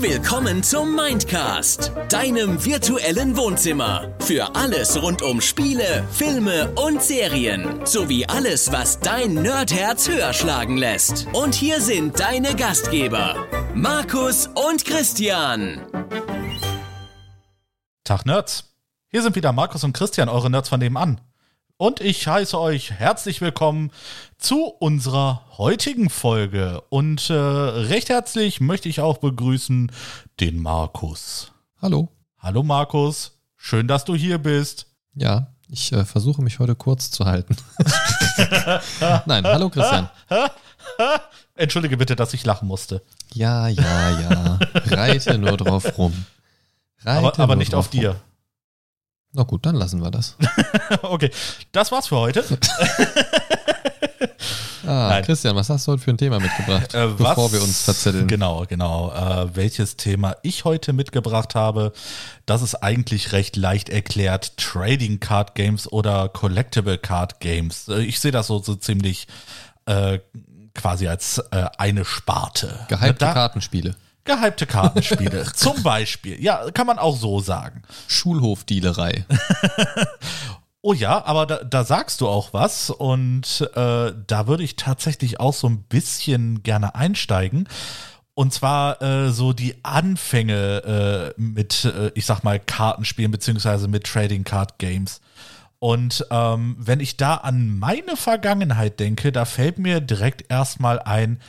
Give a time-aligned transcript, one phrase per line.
[0.00, 4.14] Willkommen zum Mindcast, deinem virtuellen Wohnzimmer.
[4.20, 7.84] Für alles rund um Spiele, Filme und Serien.
[7.84, 11.26] Sowie alles, was dein Nerdherz höher schlagen lässt.
[11.32, 15.80] Und hier sind deine Gastgeber, Markus und Christian.
[18.04, 18.72] Tag Nerds.
[19.08, 21.20] Hier sind wieder Markus und Christian, eure Nerds von nebenan.
[21.80, 23.92] Und ich heiße euch herzlich willkommen
[24.36, 26.80] zu unserer heutigen Folge.
[26.88, 29.92] Und äh, recht herzlich möchte ich auch begrüßen
[30.40, 31.52] den Markus.
[31.80, 32.08] Hallo.
[32.36, 34.86] Hallo Markus, schön, dass du hier bist.
[35.14, 37.54] Ja, ich äh, versuche mich heute kurz zu halten.
[39.26, 40.10] Nein, hallo Christian.
[41.54, 43.04] Entschuldige bitte, dass ich lachen musste.
[43.34, 44.58] Ja, ja, ja.
[44.74, 46.26] Reite nur drauf rum.
[47.04, 48.16] Reite aber, aber nicht auf dir.
[49.38, 50.36] Na gut, dann lassen wir das.
[51.02, 51.30] okay,
[51.70, 52.44] das war's für heute.
[54.84, 55.22] ah.
[55.22, 58.26] Christian, was hast du heute für ein Thema mitgebracht, äh, bevor was, wir uns verzetteln?
[58.26, 59.12] Genau, genau.
[59.12, 61.92] Äh, welches Thema ich heute mitgebracht habe,
[62.46, 64.56] das ist eigentlich recht leicht erklärt.
[64.56, 67.86] Trading Card Games oder Collectible Card Games.
[67.86, 69.28] Äh, ich sehe das so, so ziemlich
[69.86, 70.18] äh,
[70.74, 72.86] quasi als äh, eine Sparte.
[72.88, 73.94] Gehypte da, Kartenspiele.
[74.28, 75.44] Gehypte Kartenspiele.
[75.54, 76.40] Zum Beispiel.
[76.40, 77.82] Ja, kann man auch so sagen.
[78.06, 79.24] Schulhofdealerei.
[80.82, 85.40] oh ja, aber da, da, sagst du auch was und äh, da würde ich tatsächlich
[85.40, 87.68] auch so ein bisschen gerne einsteigen.
[88.34, 94.04] Und zwar äh, so die Anfänge äh, mit, äh, ich sag mal, Kartenspielen beziehungsweise mit
[94.04, 95.20] Trading Card Games.
[95.80, 101.40] Und ähm, wenn ich da an meine Vergangenheit denke, da fällt mir direkt erstmal ein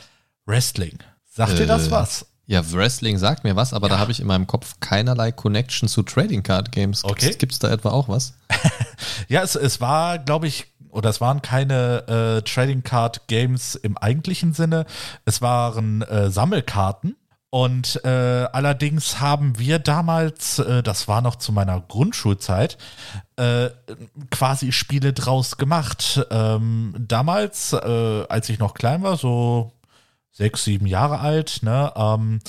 [0.46, 0.98] Wrestling.
[1.28, 2.26] Sagt dir das äh, was?
[2.50, 3.94] Ja, Wrestling sagt mir was, aber ja.
[3.94, 7.04] da habe ich in meinem Kopf keinerlei Connection zu Trading Card Games.
[7.04, 7.32] Okay.
[7.38, 8.34] Gibt es da etwa auch was?
[9.28, 13.96] ja, es, es war, glaube ich, oder es waren keine äh, Trading Card Games im
[13.96, 14.84] eigentlichen Sinne.
[15.24, 17.14] Es waren äh, Sammelkarten.
[17.50, 18.08] Und äh,
[18.52, 22.78] allerdings haben wir damals, äh, das war noch zu meiner Grundschulzeit,
[23.36, 23.70] äh,
[24.32, 26.26] quasi Spiele draus gemacht.
[26.32, 29.72] Ähm, damals, äh, als ich noch klein war, so
[30.32, 31.92] sechs, sieben Jahre alt, ne?
[31.96, 32.40] Ähm,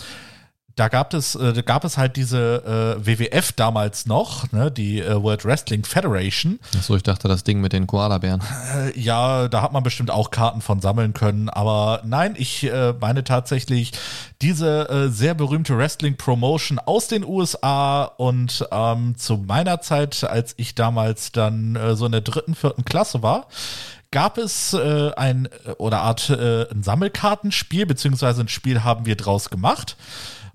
[0.75, 5.21] da gab es, äh, gab es halt diese äh, WWF damals noch, ne, die äh,
[5.21, 6.59] World Wrestling Federation.
[6.77, 8.41] Achso, ich dachte, das Ding mit den Koalabären.
[8.75, 12.93] Äh, ja, da hat man bestimmt auch Karten von sammeln können, aber nein, ich äh,
[12.99, 13.91] meine tatsächlich
[14.41, 20.53] diese äh, sehr berühmte Wrestling Promotion aus den USA und ähm, zu meiner Zeit, als
[20.57, 23.47] ich damals dann äh, so in der dritten, vierten Klasse war,
[24.11, 29.49] gab es äh, ein oder Art äh, ein Sammelkartenspiel, beziehungsweise ein Spiel haben wir draus
[29.49, 29.97] gemacht.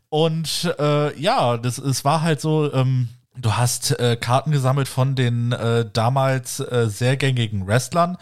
[0.09, 5.15] Und äh, ja, das es war halt so, ähm, du hast äh, Karten gesammelt von
[5.15, 8.17] den äh, damals äh, sehr gängigen Wrestlern,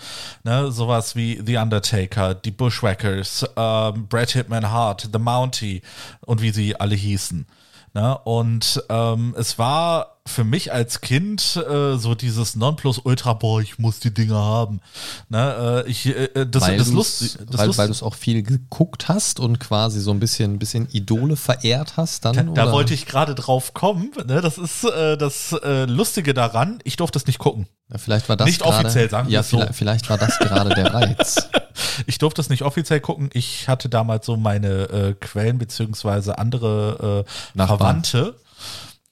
[0.44, 5.83] ne, sowas wie The Undertaker, die Bushwhackers, ähm, Brad Hitman Hart, The Mountie
[6.21, 7.47] und wie sie alle hießen.
[7.94, 8.19] Ne?
[8.19, 14.01] Und ähm, es war für mich als Kind äh, so dieses Nonplusultra, boah, ich muss
[14.01, 14.81] die Dinger haben.
[15.29, 15.85] Ne?
[15.87, 18.43] Äh, ich, äh, äh das, weil das, Lust, das weil, weil du es auch viel
[18.43, 22.55] geguckt hast und quasi so ein bisschen, bisschen Idole verehrt hast dann?
[22.55, 24.12] Da, da wollte ich gerade drauf kommen.
[24.27, 24.41] Ne?
[24.41, 27.69] Das ist äh, das äh, Lustige daran, ich durfte es nicht gucken.
[27.91, 29.73] Ja, vielleicht war das nicht grade, offiziell, sagen Ja, vielleicht, so.
[29.75, 31.51] vielleicht war das gerade der Reiz.
[32.06, 33.29] ich durfte es nicht offiziell gucken.
[33.35, 37.25] Ich hatte damals so meine äh, Quellen beziehungsweise andere
[37.55, 38.37] äh, Verwandte,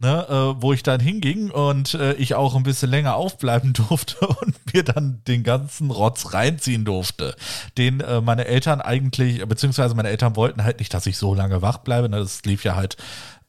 [0.02, 4.26] ne, äh, wo ich dann hinging und äh, ich auch ein bisschen länger aufbleiben durfte
[4.26, 7.36] und mir dann den ganzen Rotz reinziehen durfte,
[7.78, 11.62] den äh, meine Eltern eigentlich, beziehungsweise meine Eltern wollten halt nicht, dass ich so lange
[11.62, 12.08] wach bleibe.
[12.08, 12.96] Ne, das lief ja halt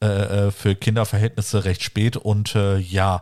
[0.00, 3.20] äh, äh für Kinderverhältnisse recht spät und äh, ja,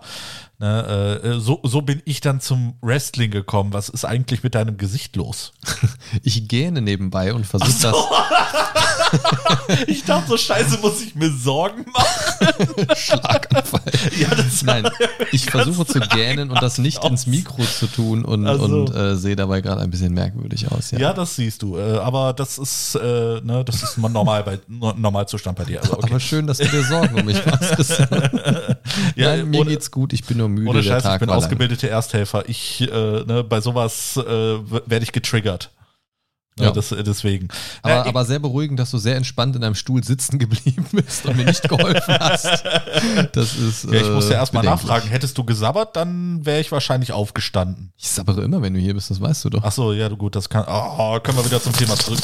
[0.63, 3.73] Ne, äh, so, so bin ich dann zum Wrestling gekommen.
[3.73, 5.53] Was ist eigentlich mit deinem Gesicht los?
[6.23, 7.91] Ich gähne nebenbei und versuche so.
[7.91, 9.79] das.
[9.89, 12.32] ich dachte, so scheiße muss ich mir Sorgen machen.
[12.97, 13.81] Schlaganfall.
[14.19, 14.29] Ja,
[14.65, 14.89] Nein,
[15.33, 17.11] ich versuche zu gähnen und das nicht aus.
[17.11, 18.65] ins Mikro zu tun und, also.
[18.65, 20.91] und äh, sehe dabei gerade ein bisschen merkwürdig aus.
[20.91, 21.77] Ja, ja das siehst du.
[21.77, 25.81] Äh, aber das ist, äh, ne, das ist normal bei, Normalzustand bei dir.
[25.81, 26.11] Also, okay.
[26.11, 27.99] Aber schön, dass du dir Sorgen um mich machst.
[29.17, 30.13] ja, Nein, mir ohne, geht's gut.
[30.13, 30.71] Ich bin nur müde.
[30.71, 32.49] Ohne Scheiß, ich bin ausgebildete Ersthelfer.
[32.49, 35.71] Ich, äh, ne, bei sowas äh, werde ich getriggert.
[36.59, 36.71] Ja.
[36.71, 37.49] Das, deswegen.
[37.83, 41.25] Aber, äh, aber sehr beruhigend, dass du sehr entspannt in deinem Stuhl sitzen geblieben bist
[41.25, 42.65] und mir nicht geholfen hast.
[43.33, 43.85] Das ist.
[43.85, 45.09] Ja, ich musste äh, erstmal nachfragen.
[45.09, 47.93] Hättest du gesabbert, dann wäre ich wahrscheinlich aufgestanden.
[47.97, 49.63] Ich sabbere immer, wenn du hier bist, das weißt du doch.
[49.65, 50.65] Ach so, ja, gut, das kann.
[50.69, 52.21] Oh, können wir wieder zum Thema zurück.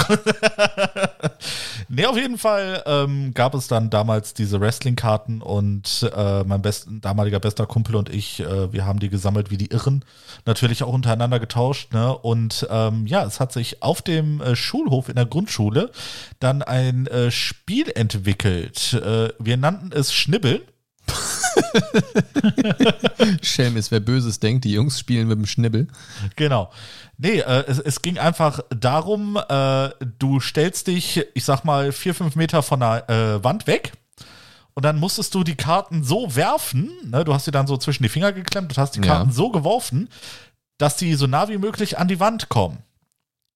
[1.89, 6.89] nee, auf jeden Fall ähm, gab es dann damals diese Wrestling-Karten und äh, mein best,
[6.91, 10.05] damaliger bester Kumpel und ich, äh, wir haben die gesammelt wie die Irren.
[10.47, 11.93] Natürlich auch untereinander getauscht.
[11.93, 12.17] Ne?
[12.17, 15.91] Und ähm, ja, es hat sich auf dem äh, Schulhof in der Grundschule
[16.41, 18.93] dann ein äh, Spiel entwickelt.
[18.95, 20.61] Äh, wir nannten es Schnibbeln.
[23.43, 25.89] Schelm ist, wer Böses denkt, die Jungs spielen mit dem Schnibbel.
[26.37, 26.71] Genau.
[27.17, 32.15] Nee, äh, es, es ging einfach darum, äh, du stellst dich, ich sag mal, vier,
[32.15, 33.93] fünf Meter von der äh, Wand weg.
[34.75, 38.05] Und dann musstest du die Karten so werfen, ne, du hast sie dann so zwischen
[38.05, 39.35] die Finger geklemmt und hast die Karten ja.
[39.35, 40.09] so geworfen,
[40.79, 42.79] dass die so nah wie möglich an die Wand kommen.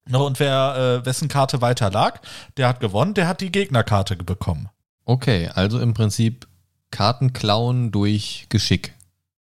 [0.09, 2.21] Ne, und wer äh, wessen Karte weiter lag,
[2.57, 4.69] der hat gewonnen, der hat die Gegnerkarte bekommen.
[5.05, 6.49] Okay, also im Prinzip
[6.93, 8.95] Karten klauen durch Geschick.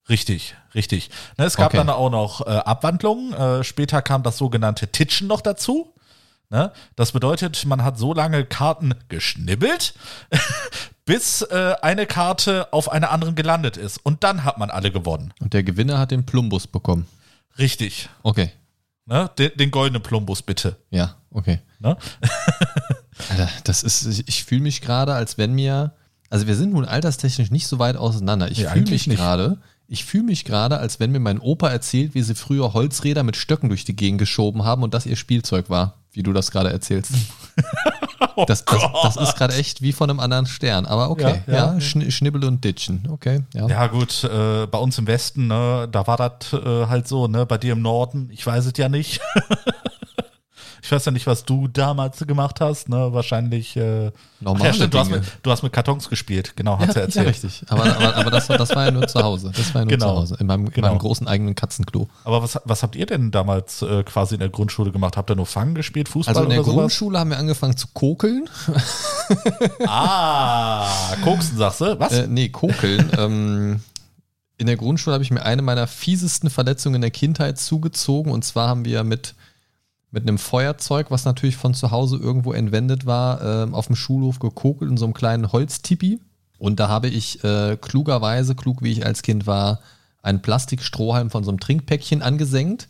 [0.09, 1.12] Richtig, richtig.
[1.38, 1.77] Ne, es gab okay.
[1.77, 3.33] dann auch noch äh, Abwandlungen.
[3.33, 5.94] Äh, später kam das sogenannte Titschen noch dazu.
[6.50, 6.71] Ne?
[6.95, 9.94] Das bedeutet, man hat so lange Karten geschnibbelt,
[11.06, 13.97] bis äh, eine Karte auf einer anderen gelandet ist.
[13.97, 15.33] Und dann hat man alle gewonnen.
[15.39, 17.07] Und der Gewinner hat den Plumbus bekommen.
[17.57, 18.09] Richtig.
[18.24, 18.51] Okay.
[19.06, 19.30] Ne?
[19.38, 20.75] Den, den goldenen Plumbus, bitte.
[20.89, 21.62] Ja, okay.
[21.80, 21.95] Ne?
[23.30, 25.94] Alter, das ist, ich fühle mich gerade, als wenn mir
[26.31, 28.50] also wir sind nun alterstechnisch nicht so weit auseinander.
[28.50, 29.57] Ich ja, fühle mich gerade,
[29.88, 33.36] ich fühle mich gerade, als wenn mir mein Opa erzählt, wie sie früher Holzräder mit
[33.36, 36.72] Stöcken durch die Gegend geschoben haben und das ihr Spielzeug war, wie du das gerade
[36.72, 37.12] erzählst.
[38.38, 40.86] oh das, das, das, ist gerade echt wie von einem anderen Stern.
[40.86, 41.81] Aber okay, ja, ja, ja.
[41.81, 43.10] Schnibbel und Ditchen.
[43.12, 43.68] Okay, ja.
[43.68, 47.45] Ja, gut, äh, bei uns im Westen, ne, da war das äh, halt so, ne,
[47.45, 49.19] bei dir im Norden, ich weiß es ja nicht.
[50.83, 53.13] Ich weiß ja nicht, was du damals gemacht hast, ne?
[53.13, 53.78] Wahrscheinlich.
[53.78, 56.95] Äh, Normale ja, stimmt, du, hast mit, du hast mit Kartons gespielt, genau, hat ja,
[56.95, 57.25] ja erzählt.
[57.25, 57.63] Ja, richtig.
[57.68, 59.51] Aber, aber, aber das, das war ja nur zu Hause.
[59.56, 60.16] Das war ja nur genau.
[60.16, 60.88] zu Hause, in meinem, genau.
[60.88, 62.10] in meinem großen eigenen Katzenklo.
[62.24, 65.18] Aber was, was habt ihr denn damals äh, quasi in der Grundschule gemacht?
[65.18, 68.50] Habt ihr nur Fangen gespielt, Fußball Also in der Grundschule haben wir angefangen zu kokeln.
[69.86, 70.88] ah,
[71.24, 72.00] koksen, sagst du?
[72.00, 72.13] Was?
[72.13, 73.10] Äh, nee, kokeln.
[73.18, 73.81] ähm,
[74.57, 78.31] in der Grundschule habe ich mir eine meiner fiesesten Verletzungen in der Kindheit zugezogen.
[78.31, 79.33] Und zwar haben wir mit
[80.11, 84.39] mit einem Feuerzeug, was natürlich von zu Hause irgendwo entwendet war, äh, auf dem Schulhof
[84.39, 86.19] gekokelt in so einem kleinen Holztipi.
[86.57, 89.79] Und da habe ich äh, klugerweise, klug wie ich als Kind war,
[90.21, 92.87] einen Plastikstrohhalm von so einem Trinkpäckchen angesenkt.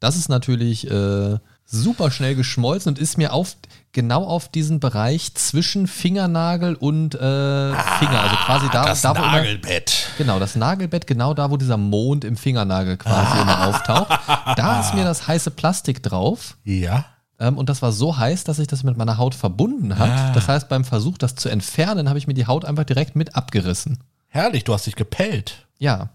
[0.00, 3.56] Das ist natürlich äh, super schnell geschmolzen und ist mir auf,
[3.92, 9.20] genau auf diesen Bereich zwischen Fingernagel und äh, Finger, also quasi da, das da wo
[9.20, 10.08] Nagelbett.
[10.08, 13.42] Immer, genau, das Nagelbett, genau da, wo dieser Mond im Fingernagel quasi ah.
[13.42, 14.18] immer auftaucht.
[14.56, 16.56] Da ist mir das heiße Plastik drauf.
[16.64, 17.04] Ja.
[17.38, 20.10] Ähm, und das war so heiß, dass sich das mit meiner Haut verbunden hat.
[20.10, 20.32] Ah.
[20.32, 23.36] Das heißt, beim Versuch, das zu entfernen, habe ich mir die Haut einfach direkt mit
[23.36, 23.98] abgerissen.
[24.28, 25.66] Herrlich, du hast dich gepellt.
[25.78, 26.10] Ja.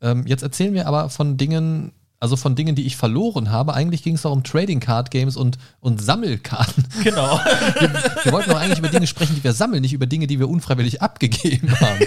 [0.00, 3.72] Ähm, jetzt erzählen wir aber von Dingen, also von Dingen, die ich verloren habe.
[3.72, 6.84] Eigentlich ging es doch um Trading Card Games und, und Sammelkarten.
[7.02, 7.40] Genau.
[7.80, 7.92] Wir,
[8.24, 10.48] wir, wollten doch eigentlich über Dinge sprechen, die wir sammeln, nicht über Dinge, die wir
[10.48, 12.00] unfreiwillig abgegeben haben.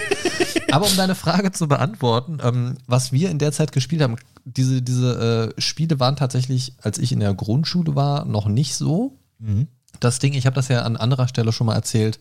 [0.70, 4.82] Aber um deine Frage zu beantworten, ähm, was wir in der Zeit gespielt haben, diese,
[4.82, 9.18] diese äh, Spiele waren tatsächlich, als ich in der Grundschule war, noch nicht so.
[9.40, 9.66] Mhm.
[9.98, 12.20] Das Ding, ich habe das ja an anderer Stelle schon mal erzählt,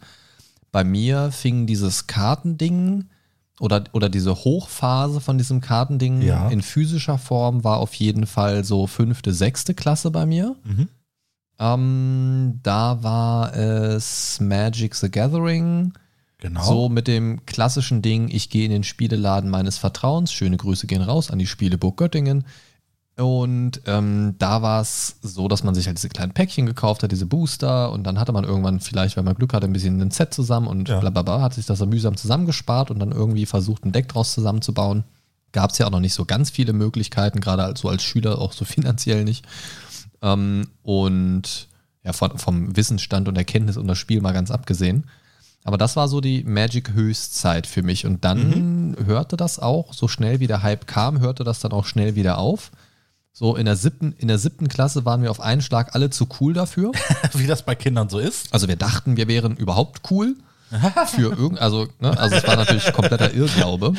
[0.72, 3.06] bei mir fing dieses Kartending
[3.60, 6.50] oder, oder diese Hochphase von diesem Kartending ja.
[6.50, 10.56] in physischer Form war auf jeden Fall so fünfte, sechste Klasse bei mir.
[10.64, 10.88] Mhm.
[11.60, 15.94] Ähm, da war es Magic the Gathering.
[16.40, 16.64] Genau.
[16.64, 20.34] So mit dem klassischen Ding, ich gehe in den Spieleladen meines Vertrauens.
[20.34, 22.46] Schöne Grüße gehen raus an die Spieleburg Göttingen.
[23.16, 27.12] Und ähm, da war es so, dass man sich halt diese kleinen Päckchen gekauft hat,
[27.12, 30.10] diese Booster, und dann hatte man irgendwann vielleicht, wenn man Glück hatte, ein bisschen ein
[30.10, 31.00] Set zusammen und ja.
[31.00, 35.04] bla hat sich das so mühsam zusammengespart und dann irgendwie versucht, ein Deck draus zusammenzubauen.
[35.52, 38.52] Gab es ja auch noch nicht so ganz viele Möglichkeiten, gerade so als Schüler, auch
[38.52, 39.46] so finanziell nicht.
[40.24, 41.68] Ähm, und
[42.04, 45.06] ja, von, vom Wissensstand und Erkenntnis und das Spiel mal ganz abgesehen.
[45.64, 48.06] Aber das war so die Magic-Höchstzeit für mich.
[48.06, 49.06] Und dann mhm.
[49.06, 52.38] hörte das auch, so schnell wie der Hype kam, hörte das dann auch schnell wieder
[52.38, 52.72] auf.
[53.36, 56.28] So in der siebten, in der siebten Klasse waren wir auf einen Schlag alle zu
[56.40, 56.92] cool dafür.
[57.34, 58.54] Wie das bei Kindern so ist.
[58.54, 60.36] Also wir dachten, wir wären überhaupt cool.
[61.08, 63.94] für irgend, also, ne, also es war natürlich kompletter Irrglaube.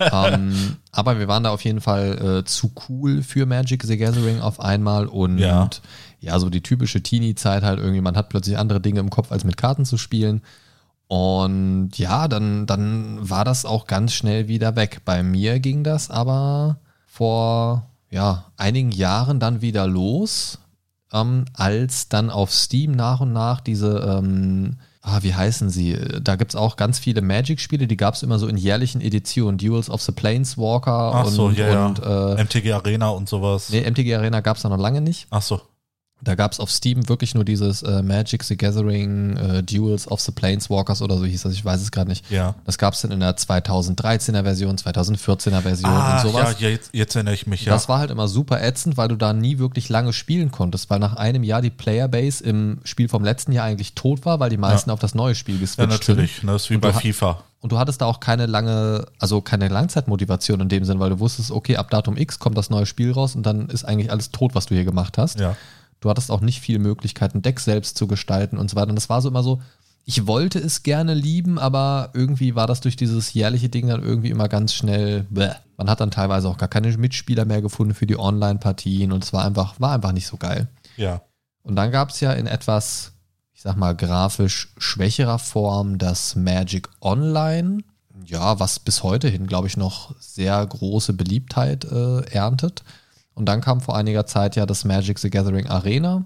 [0.00, 4.40] ähm, aber wir waren da auf jeden Fall äh, zu cool für Magic the Gathering
[4.40, 5.68] auf einmal und ja,
[6.20, 9.44] ja so die typische Teenie-Zeit halt irgendwie, man hat plötzlich andere Dinge im Kopf, als
[9.44, 10.42] mit Karten zu spielen.
[11.08, 15.02] Und ja, dann, dann war das auch ganz schnell wieder weg.
[15.04, 20.58] Bei mir ging das aber vor ja, einigen Jahren dann wieder los,
[21.12, 25.98] ähm, als dann auf Steam nach und nach diese, ähm, ah, wie heißen sie?
[26.20, 29.58] Da gibt es auch ganz viele Magic-Spiele, die gab es immer so in jährlichen Editionen.
[29.58, 32.00] Duels of the Planeswalker Ach und, so, ja, und.
[32.00, 33.70] Äh, MTG Arena und sowas.
[33.70, 35.26] Nee, MTG Arena gab es da noch lange nicht.
[35.30, 35.60] Ach so.
[36.22, 40.20] Da gab es auf Steam wirklich nur dieses äh, Magic the Gathering äh, Duels of
[40.22, 42.28] the Planeswalkers oder so hieß das, ich weiß es gerade nicht.
[42.30, 42.54] Ja.
[42.64, 46.56] Das gab es dann in der 2013er Version, 2014er Version Ah, und sowas.
[46.58, 47.72] ja, jetzt, jetzt erinnere ich mich, ja.
[47.72, 50.98] Das war halt immer super ätzend, weil du da nie wirklich lange spielen konntest, weil
[51.00, 54.56] nach einem Jahr die Playerbase im Spiel vom letzten Jahr eigentlich tot war, weil die
[54.56, 56.36] meisten auf das neue Spiel ja, geswitcht natürlich.
[56.36, 56.44] sind.
[56.44, 57.42] Ne, das ist wie Und bei FIFA.
[57.60, 61.18] Und du hattest da auch keine lange, also keine Langzeitmotivation in dem Sinn, weil du
[61.20, 64.30] wusstest, okay, ab Datum X kommt das neue Spiel raus und dann ist eigentlich alles
[64.30, 65.40] tot, was du hier gemacht hast.
[65.40, 65.56] Ja.
[66.00, 68.90] Du hattest auch nicht viel Möglichkeiten, Deck selbst zu gestalten und so weiter.
[68.90, 69.60] Und das war so immer so,
[70.08, 74.30] ich wollte es gerne lieben, aber irgendwie war das durch dieses jährliche Ding dann irgendwie
[74.30, 75.50] immer ganz schnell, bäh.
[75.76, 79.32] Man hat dann teilweise auch gar keine Mitspieler mehr gefunden für die Online-Partien und es
[79.32, 80.68] war einfach, war einfach nicht so geil.
[80.96, 81.22] Ja.
[81.62, 83.12] Und dann gab es ja in etwas,
[83.52, 87.80] ich sag mal, grafisch schwächerer Form das Magic Online.
[88.24, 92.84] Ja, was bis heute hin, glaube ich, noch sehr große Beliebtheit äh, erntet.
[93.36, 96.24] Und dann kam vor einiger Zeit ja das Magic the Gathering Arena,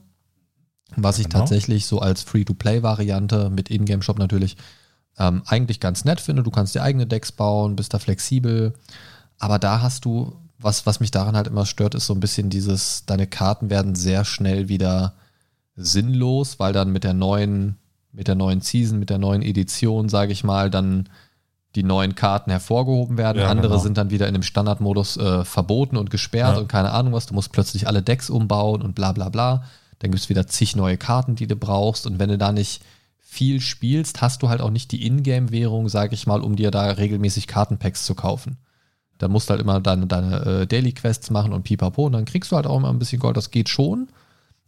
[0.96, 1.40] was ich Genau.
[1.40, 4.56] tatsächlich so als Free-to-Play-Variante mit Ingame-Shop natürlich
[5.18, 6.44] ähm, eigentlich ganz nett finde.
[6.44, 8.74] Du kannst dir eigene Decks bauen, bist da flexibel.
[9.38, 12.48] Aber da hast du, was, was mich daran halt immer stört, ist so ein bisschen
[12.48, 15.14] dieses, deine Karten werden sehr schnell wieder
[15.74, 17.76] sinnlos, weil dann mit der neuen,
[18.12, 21.08] mit der neuen Season, mit der neuen Edition, sage ich mal, dann
[21.76, 23.42] die neuen Karten hervorgehoben werden.
[23.42, 23.80] Ja, Andere genau.
[23.80, 26.60] sind dann wieder in dem Standardmodus äh, verboten und gesperrt Ja.
[26.60, 27.26] und keine Ahnung was.
[27.26, 29.64] Du musst plötzlich alle Decks umbauen und bla bla bla.
[30.00, 32.06] Dann gibt es wieder zig neue Karten, die du brauchst.
[32.06, 32.82] Und wenn du da nicht
[33.18, 36.82] viel spielst, hast du halt auch nicht die Ingame-Währung, sage ich mal, um dir da
[36.90, 38.56] regelmäßig Kartenpacks zu kaufen.
[39.18, 42.24] Da musst du halt immer deine, deine äh, Daily Quests machen und pipapo und dann
[42.24, 44.08] kriegst du halt auch immer ein bisschen Gold, das geht schon.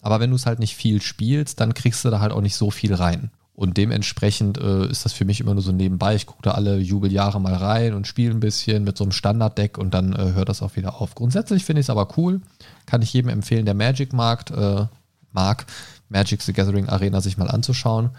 [0.00, 2.54] Aber wenn du es halt nicht viel spielst, dann kriegst du da halt auch nicht
[2.54, 3.30] so viel rein.
[3.54, 6.14] Und dementsprechend äh, ist das für mich immer nur so nebenbei.
[6.14, 9.76] Ich gucke da alle Jubeljahre mal rein und spiele ein bisschen mit so einem Standarddeck
[9.76, 11.14] und dann äh, hört das auch wieder auf.
[11.14, 12.40] Grundsätzlich finde ich es aber cool.
[12.86, 14.86] Kann ich jedem empfehlen, der Magic-Markt äh,
[15.32, 15.66] mag,
[16.08, 18.10] Magic the Gathering Arena sich mal anzuschauen.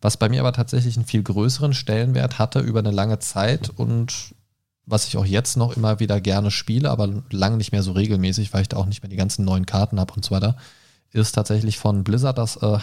[0.00, 4.34] Was bei mir aber tatsächlich einen viel größeren Stellenwert hatte über eine lange Zeit und
[4.86, 8.52] was ich auch jetzt noch immer wieder gerne spiele, aber lange nicht mehr so regelmäßig,
[8.52, 10.56] weil ich da auch nicht mehr die ganzen neuen Karten habe und so weiter,
[11.12, 12.80] ist tatsächlich von Blizzard das äh,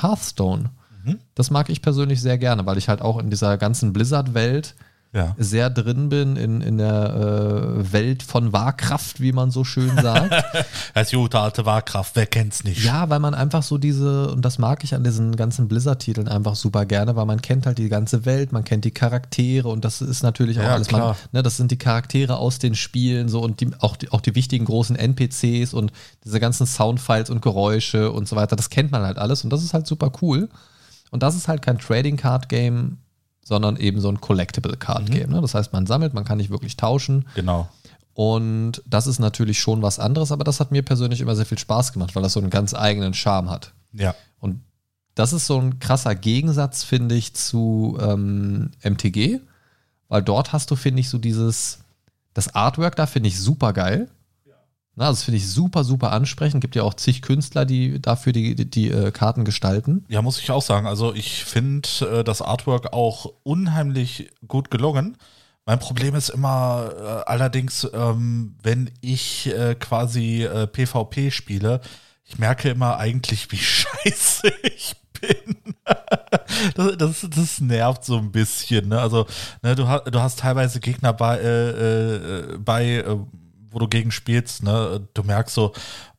[1.04, 1.20] Hearthstone.
[1.36, 4.76] Das mag ich persönlich sehr gerne, weil ich halt auch in dieser ganzen Blizzard-Welt
[5.14, 5.36] Ja.
[5.38, 10.32] sehr drin bin, in, in der äh, Welt von Wahrkraft, wie man so schön sagt.
[10.94, 12.82] Als gute alte Warkraft, wer kennt's nicht?
[12.86, 16.56] Ja, weil man einfach so diese, und das mag ich an diesen ganzen Blizzard-Titeln einfach
[16.56, 20.02] super gerne, weil man kennt halt die ganze Welt, man kennt die Charaktere und das
[20.02, 23.42] ist natürlich auch Ja, alles, man, ne, das sind die Charaktere aus den Spielen so
[23.42, 25.92] und die, auch, die, auch die wichtigen großen NPCs und
[26.24, 29.62] diese ganzen Soundfiles und Geräusche und so weiter, das kennt man halt alles und das
[29.62, 30.48] ist halt super cool.
[31.12, 32.98] Und das ist halt kein Trading Card Game,
[33.44, 35.14] sondern eben so ein Collectible Card Mhm.
[35.14, 35.30] Game.
[35.30, 35.42] Ne?
[35.42, 37.28] Das heißt, man sammelt, man kann nicht wirklich tauschen.
[37.36, 37.70] Genau.
[38.14, 41.58] Und das ist natürlich schon was anderes, aber das hat mir persönlich immer sehr viel
[41.60, 43.74] Spaß gemacht, weil das so einen ganz eigenen Charme hat.
[43.94, 44.16] Ja.
[44.40, 44.62] Und
[45.16, 49.40] das ist so ein krasser Gegensatz, finde ich, zu ähm, MTG,
[50.08, 51.80] weil dort hast du, finde ich, so dieses,
[52.34, 54.10] das Artwork da finde ich super geil.
[54.96, 56.62] Na, das finde ich super, super ansprechend.
[56.62, 60.06] Gibt ja auch zig Künstler, die dafür die, die, die äh, Karten gestalten.
[60.10, 60.86] Ja, muss ich auch sagen.
[60.86, 65.18] Also ich finde äh, das Artwork auch unheimlich gut gelungen.
[65.66, 71.80] Mein Problem ist immer äh, allerdings, ähm, wenn ich äh, quasi äh, PvP spiele,
[72.26, 75.56] ich merke immer eigentlich, wie scheiße ich bin.
[76.76, 78.90] das, das, das nervt so ein bisschen.
[78.90, 79.00] Ne?
[79.00, 79.28] Also
[79.62, 83.18] ne, du, hast, du hast teilweise Gegner bei, äh, äh, bei äh,
[83.72, 84.64] wo du gegen spielst.
[84.64, 85.08] Ne?
[85.14, 85.74] Du merkst so,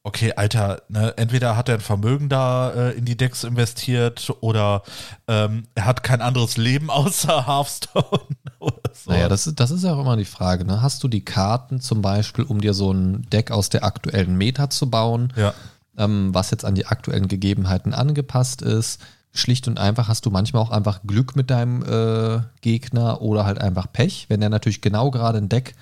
[0.05, 4.83] okay, Alter, ne, entweder hat er ein Vermögen da äh, in die Decks investiert oder
[5.29, 8.27] ähm, er hat kein anderes Leben außer Hearthstone
[8.59, 9.11] oder so.
[9.11, 10.65] Naja, das ist, das ist ja auch immer die Frage.
[10.65, 10.83] Ne?
[10.83, 14.71] Hast du die Karten zum Beispiel, um dir so ein Deck aus der aktuellen Meta
[14.71, 15.55] zu bauen, ja,
[15.97, 19.01] ähm, was jetzt an die aktuellen Gegebenheiten angepasst ist?
[19.35, 23.59] Schlicht und einfach hast du manchmal auch einfach Glück mit deinem äh, Gegner oder halt
[23.59, 25.75] einfach Pech, wenn er natürlich genau gerade ein Deck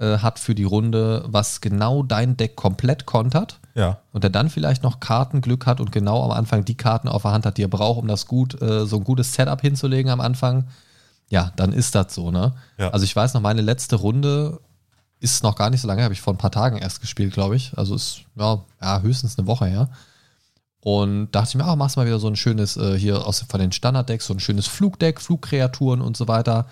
[0.00, 4.50] äh, hat für die Runde, was genau dein Deck komplett kontert ja, und er dann
[4.50, 7.62] vielleicht noch Kartenglück hat und genau am Anfang die Karten auf der Hand hat, die
[7.62, 10.66] er braucht, um das gut, äh, so ein gutes Setup hinzulegen am Anfang,
[11.28, 12.54] ja, dann ist das so, ne?
[12.78, 12.90] Ja.
[12.90, 14.60] Also ich weiß noch, meine letzte Runde
[15.20, 17.54] ist noch gar nicht so lange, habe ich vor ein paar Tagen erst gespielt, glaube
[17.54, 17.76] ich.
[17.76, 19.90] Also ist ja, ja höchstens eine Woche her.
[20.80, 23.60] Und dachte ich mir, ah, machst mal wieder so ein schönes, äh, hier aus von
[23.60, 26.66] den Standarddecks, so ein schönes Flugdeck, Flugkreaturen und so weiter.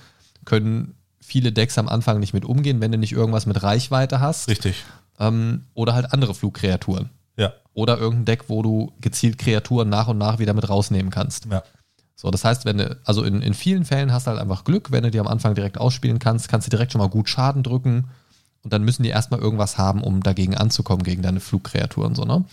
[0.47, 4.49] Können viele Decks am Anfang nicht mit umgehen, wenn du nicht irgendwas mit Reichweite hast.
[4.49, 4.85] richtig.
[5.19, 7.11] Ähm, oder halt andere Flugkreaturen.
[7.37, 11.47] Ja, Oder irgendein Deck, wo du gezielt Kreaturen nach und nach wieder mit rausnehmen kannst.
[11.47, 11.63] ja,
[12.17, 14.91] So, das heißt, wenn du, also in, in vielen Fällen hast du halt einfach Glück,
[14.91, 17.63] wenn du die am Anfang direkt ausspielen kannst, kannst du direkt schon mal gut Schaden
[17.63, 18.09] drücken
[18.65, 22.45] und dann müssen die erstmal irgendwas haben, um dagegen anzukommen, gegen deine Flugkreaturen, so, ne?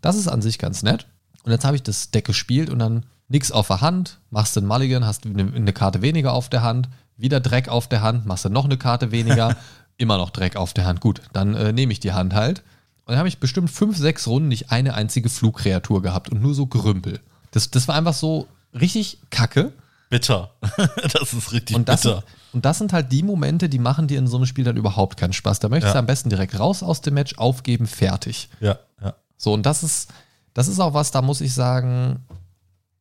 [0.00, 1.08] Das ist an sich ganz nett.
[1.42, 4.68] Und jetzt habe ich das Deck gespielt und dann nix auf der Hand, machst einen
[4.68, 8.44] Mulligan, hast eine, eine Karte weniger auf der Hand, wieder Dreck auf der Hand, machst
[8.46, 9.56] du noch eine Karte weniger,
[9.98, 11.00] immer noch Dreck auf der Hand.
[11.00, 12.60] Gut, dann äh, nehme ich die Hand halt.
[13.04, 16.54] Und dann habe ich bestimmt fünf, sechs Runden nicht eine einzige Flugkreatur gehabt und nur
[16.54, 17.20] so Gerümpel.
[17.50, 18.46] Das, das war einfach so
[18.78, 19.72] richtig kacke.
[20.10, 20.50] Bitter.
[21.12, 22.22] das ist richtig Und das, bitter.
[22.52, 25.16] und das sind halt die Momente, die machen dir in so einem Spiel dann überhaupt
[25.18, 25.58] keinen Spaß.
[25.58, 25.94] Da möchtest Ja.
[25.94, 28.48] du am besten direkt raus aus dem Match, aufgeben, fertig.
[28.60, 29.14] Ja, ja.
[29.36, 30.10] So, und das ist,
[30.54, 32.24] das ist auch was, da muss ich sagen,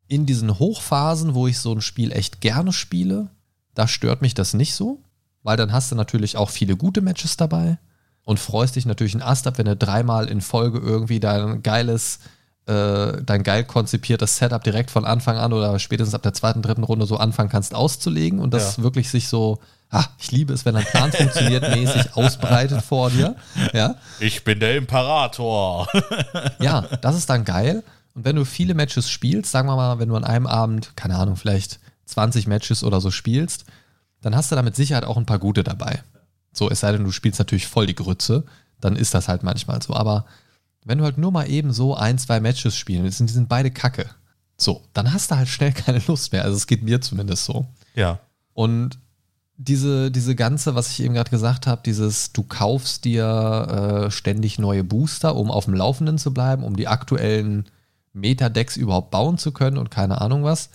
[0.07, 3.27] in diesen Hochphasen, wo ich so ein Spiel echt gerne spiele,
[3.77, 4.99] da stört mich das nicht so,
[5.43, 7.77] weil dann hast du natürlich auch viele gute Matches dabei
[8.23, 12.19] und freust dich natürlich einen Ast ab, wenn du dreimal in Folge irgendwie dein geiles,
[12.65, 16.83] äh, dein geil konzipiertes Setup direkt von Anfang an oder spätestens ab der zweiten, dritten
[16.83, 18.83] Runde so anfangen kannst auszulegen und das Ja.
[18.83, 23.35] wirklich sich so, ah, ich liebe es, wenn ein Plan funktioniert, mäßig ausbreitet vor dir,
[23.73, 23.95] ja.
[24.19, 25.87] Ich bin der Imperator.
[26.59, 27.83] Ja, das ist dann geil.
[28.15, 31.15] Und wenn du viele Matches spielst, sagen wir mal, wenn du an einem Abend, keine
[31.17, 33.65] Ahnung, vielleicht 20 Matches oder so spielst,
[34.21, 36.03] dann hast du da mit Sicherheit auch ein paar gute dabei.
[36.51, 38.45] So, es sei denn, du spielst natürlich voll die Grütze,
[38.81, 39.93] dann ist das halt manchmal so.
[39.93, 40.25] Aber
[40.85, 43.49] wenn du halt nur mal eben so ein, zwei Matches spielen willst, und die sind
[43.49, 44.09] beide kacke,
[44.57, 46.43] so, dann hast du halt schnell keine Lust mehr.
[46.43, 47.67] Also es geht mir zumindest so.
[47.93, 48.19] ja.
[48.53, 48.97] Und
[49.57, 54.59] diese, diese ganze, was ich eben gerade gesagt habe, dieses, du kaufst dir äh, ständig
[54.59, 57.65] neue Booster, um auf dem Laufenden zu bleiben, um die aktuellen
[58.13, 60.69] Meta-Decks überhaupt bauen zu können und keine Ahnung was.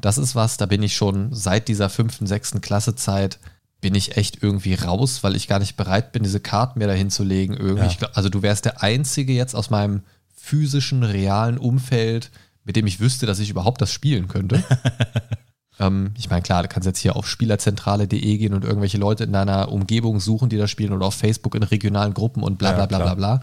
[0.00, 3.38] Das ist was, da bin ich schon seit dieser fünften, sechsten Klassezeit
[3.80, 7.10] bin ich echt irgendwie raus, weil ich gar nicht bereit bin, diese Karten mir dahin
[7.10, 7.54] zu legen.
[7.54, 7.86] Irgendwie.
[7.86, 7.94] Ja.
[7.98, 10.02] Glaub, also du wärst der Einzige jetzt aus meinem
[10.34, 12.30] physischen, realen Umfeld,
[12.64, 14.62] mit dem ich wüsste, dass ich überhaupt das spielen könnte.
[15.80, 19.32] Ähm, ich meine, klar, du kannst jetzt hier auf spielerzentrale.de gehen und irgendwelche Leute in
[19.32, 22.80] deiner Umgebung suchen, die das spielen oder auf Facebook in regionalen Gruppen und bla bla
[22.80, 23.42] Ja, bla bla bla.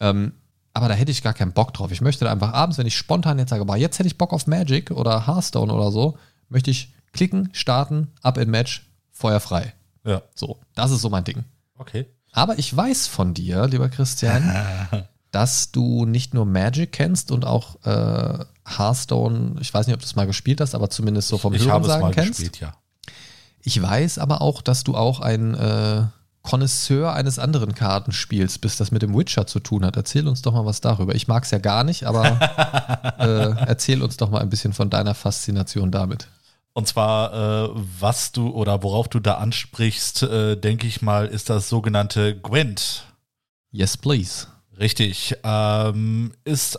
[0.00, 0.32] Ähm,
[0.74, 1.92] aber da hätte ich gar keinen Bock drauf.
[1.92, 4.32] Ich möchte da einfach abends, wenn ich spontan jetzt sage, boah, jetzt hätte ich Bock
[4.32, 9.72] auf Magic oder Hearthstone oder so, möchte ich klicken, starten, ab in Match, Feuer frei.
[10.04, 10.22] Ja.
[10.34, 11.44] So, das ist so mein Ding.
[11.78, 12.06] Okay.
[12.32, 14.52] Aber ich weiß von dir, lieber Christian,
[15.30, 20.06] dass du nicht nur Magic kennst und auch äh, Hearthstone, ich weiß nicht, ob du
[20.06, 22.40] es mal gespielt hast, aber zumindest so vom Ich habe es mal kennst.
[22.40, 22.74] gespielt, ja.
[23.62, 26.02] Ich weiß aber auch, dass du auch ein äh,
[26.44, 29.96] Connoisseur eines anderen Kartenspiels bist, das mit dem Witcher zu tun hat.
[29.96, 31.14] Erzähl uns doch mal was darüber.
[31.14, 32.24] Ich mag es ja gar nicht, aber
[33.18, 36.28] äh, erzähl uns doch mal ein bisschen von deiner Faszination damit.
[36.74, 41.48] Und zwar, äh, was du oder worauf du da ansprichst, äh, denke ich mal, ist
[41.48, 43.04] das sogenannte Gwent.
[43.70, 44.46] Yes, please.
[44.78, 45.36] Richtig.
[45.44, 46.78] Ähm, ist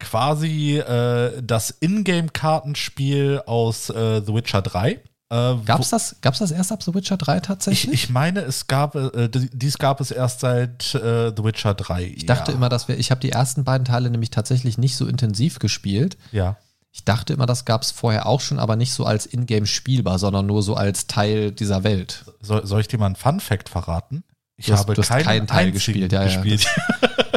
[0.00, 5.00] quasi äh, das Ingame-Kartenspiel aus äh, The Witcher 3.
[5.30, 7.92] Äh, Gab's das, gab's das erst ab The Witcher 3 Ich, tatsächlich?
[8.04, 12.04] ich meine, es gab, äh, dies gab es erst seit äh, The Witcher 3.
[12.16, 15.06] Ich dachte immer, dass wir, ich habe die ersten beiden Teile nämlich tatsächlich nicht so
[15.06, 16.16] intensiv gespielt.
[16.32, 16.56] Ja.
[16.92, 20.18] Ich dachte immer, das gab es vorher auch schon, aber nicht so als Ingame spielbar,
[20.18, 22.24] sondern nur so als Teil dieser Welt.
[22.40, 24.24] Soll, soll ich dir mal einen Fun-Fact verraten?
[24.58, 26.26] Ich Du hast- habe du hast keinen, keinen Teil gespielt, ja, ja.
[26.26, 26.66] gespielt.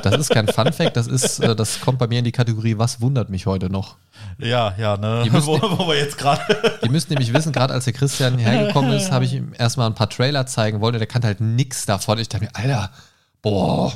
[0.03, 3.01] Das ist kein Funfact, das ist, äh, das kommt bei mir in die Kategorie, was
[3.01, 3.97] wundert mich heute noch.
[4.39, 5.27] Ja, ja, ne?
[5.31, 6.41] Müsst- Wo, wo wir jetzt gerade.
[6.81, 9.93] Ihr müsst nämlich wissen, gerade als der Christian hergekommen ist, habe ich ihm erstmal ein
[9.93, 12.17] paar Trailer zeigen wollen und der kannte halt nix davon.
[12.17, 12.89] Ich dachte mir, Alter,
[13.43, 13.93] boah,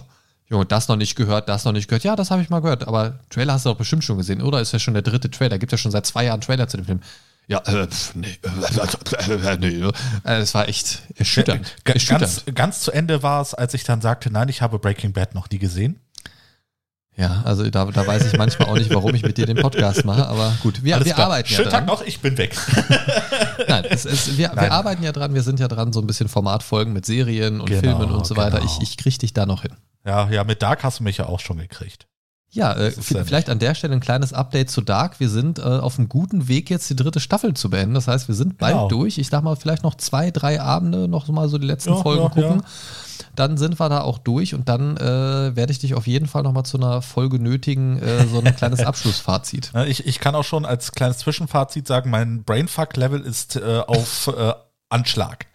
[0.47, 2.03] Junge, das noch nicht gehört, das noch nicht gehört.
[2.03, 4.61] Ja, das habe ich mal gehört, aber Trailer hast du doch bestimmt schon gesehen, oder?
[4.61, 5.57] Ist ja schon der dritte Trailer.
[5.57, 6.99] Gibt ja schon seit zwei Jahren Trailer zu dem Film.
[7.47, 9.89] Ja, äh, nee, äh, nee,
[10.25, 11.75] äh, es war echt erschütternd.
[11.83, 12.21] Erschütternd.
[12.21, 15.35] Ganz, ganz zu Ende war es, als ich dann sagte, nein, ich habe Breaking Bad
[15.35, 15.99] noch nie gesehen.
[17.17, 20.03] Ja, also da, da weiß ich manchmal auch nicht, warum ich mit dir den Podcast
[20.03, 21.27] mache, aber gut, wir, Alles wir klar.
[21.27, 21.79] arbeiten ja Schönen dran.
[21.85, 22.57] Tag noch, ich bin weg.
[23.69, 24.71] Nein, es, es, wir, wir Nein.
[24.71, 27.79] arbeiten ja dran, wir sind ja dran, so ein bisschen Formatfolgen mit Serien und Genau,
[27.79, 28.59] Filmen und so weiter.
[28.59, 28.69] genau.
[28.81, 29.71] Ich, ich kriege dich da noch hin.
[30.05, 32.05] Ja, ja, mit Dark hast du mich ja auch schon gekriegt.
[32.55, 35.19] Ja, äh, vielleicht an der Stelle ein kleines Update zu Dark.
[35.19, 37.93] Wir sind äh, auf einem guten Weg, jetzt die dritte Staffel zu beenden.
[37.95, 38.87] Das heißt, wir sind bald Genau.
[38.87, 39.17] durch.
[39.17, 42.23] Ich sag mal, vielleicht noch zwei, drei Abende noch mal so die letzten Ja, Folgen
[42.23, 42.59] ja, gucken.
[42.61, 42.65] ja.
[43.35, 46.43] Dann sind wir da auch durch und dann äh, werde ich dich auf jeden Fall
[46.43, 49.71] noch mal zu einer Folge nötigen, äh, so ein kleines Abschlussfazit.
[49.87, 54.53] Ich, ich kann auch schon als kleines Zwischenfazit sagen, mein Brainfuck-Level ist äh, auf äh,
[54.89, 55.45] Anschlag.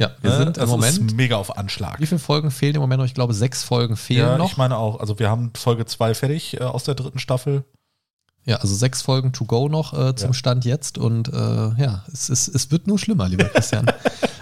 [0.00, 0.36] Ja, wir Ne?
[0.38, 0.92] sind im Das Moment.
[0.98, 2.00] ist mega auf Anschlag.
[2.00, 3.06] Wie viele Folgen fehlen im Moment noch?
[3.06, 4.50] Ich glaube, sechs Folgen fehlen Ja, noch.
[4.50, 4.98] ich meine auch.
[4.98, 7.64] Also wir haben Folge 2 fertig äh, aus der dritten Staffel.
[8.46, 10.34] Ja, also sechs Folgen to go noch äh, zum Ja.
[10.34, 13.86] Stand jetzt und äh, ja, es, ist, es wird nur schlimmer, lieber Christian.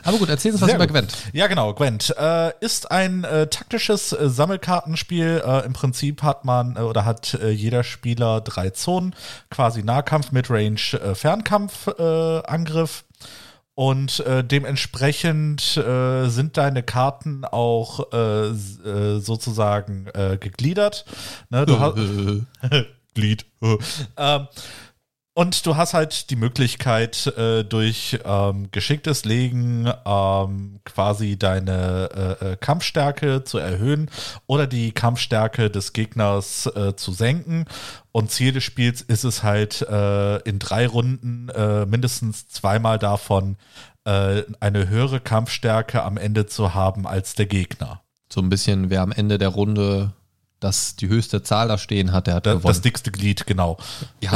[0.05, 0.93] Aber gut, erzähl uns was Sehr über gut.
[0.95, 1.13] Gwent.
[1.33, 1.75] Ja, genau.
[1.75, 5.43] Gwent äh, ist ein äh, taktisches äh, Sammelkartenspiel.
[5.45, 9.17] Äh, Im Prinzip hat man oder hat jeder Spieler drei Zonen,
[9.51, 13.05] quasi Nahkampf, Midrange, Fernkampf, Angriff.
[13.79, 21.05] Und äh, dementsprechend äh, sind deine Karten auch äh, äh, sozusagen äh, gegliedert.
[21.51, 21.77] Ne, du,
[23.15, 23.47] Glied.
[24.17, 24.49] ähm,
[25.39, 32.45] und du hast halt die Möglichkeit, äh, durch ähm, geschicktes Legen ähm, quasi deine äh,
[32.45, 34.11] äh, Kampfstärke zu erhöhen
[34.49, 37.67] oder die Kampfstärke des Gegners äh, zu senken.
[38.11, 43.57] Und Ziel des Spiels ist es halt, äh, in drei Runden äh, mindestens zweimal davon
[44.05, 48.01] eine höhere Kampfstärke am Ende zu haben als der Gegner.
[48.33, 50.15] So ein bisschen, wer am Ende der Runde
[50.61, 52.67] das die höchste Zahl da stehen hat, der hat Da, gewonnen.
[52.73, 53.79] das dickste Glied, genau.
[54.21, 54.33] Ja,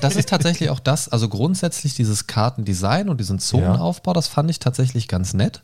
[0.00, 4.58] das ist tatsächlich auch das, also grundsätzlich dieses Kartendesign und diesen Zonenaufbau, das fand ich
[4.58, 5.62] tatsächlich ganz nett.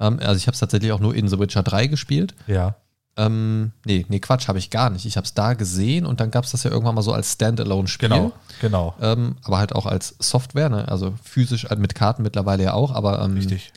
[0.00, 2.34] Ähm, also ich habe es tatsächlich auch nur in The Witcher 3 gespielt.
[2.46, 2.76] Ja.
[3.16, 5.06] Ähm, nee, nee, Quatsch, habe ich gar nicht.
[5.06, 7.32] Ich habe es da gesehen und dann gab es das ja irgendwann mal so als
[7.32, 8.08] Standalone-Spiel.
[8.08, 8.94] Genau, genau.
[9.00, 10.88] Ähm, aber halt auch als Software, ne?
[10.88, 13.72] also physisch äh, mit Karten mittlerweile ja auch, aber ähm, Richtig.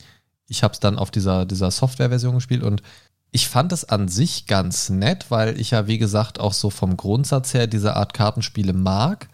[0.48, 2.82] ich habe es dann auf dieser, dieser Software-Version gespielt und
[3.30, 6.96] ich fand es an sich ganz nett, weil ich ja, wie gesagt, auch so vom
[6.96, 9.28] Grundsatz her diese Art Kartenspiele mag.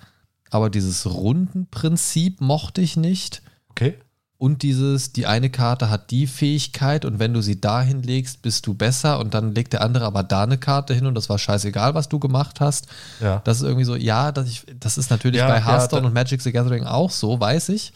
[0.51, 3.43] Aber dieses Rundenprinzip mochte ich nicht.
[3.71, 3.99] Okay.
[4.37, 8.67] Und dieses, die eine Karte hat die Fähigkeit und wenn du sie dahin legst, bist
[8.67, 11.39] du besser und dann legt der andere aber da eine Karte hin und das war
[11.39, 12.89] scheißegal, was du gemacht hast.
[13.21, 13.41] Ja.
[13.45, 16.09] Das ist irgendwie so, ja, das, ich, das ist natürlich Ja, bei ja, Hearthstone da-
[16.09, 17.93] und Magic the Gathering auch so, weiß ich.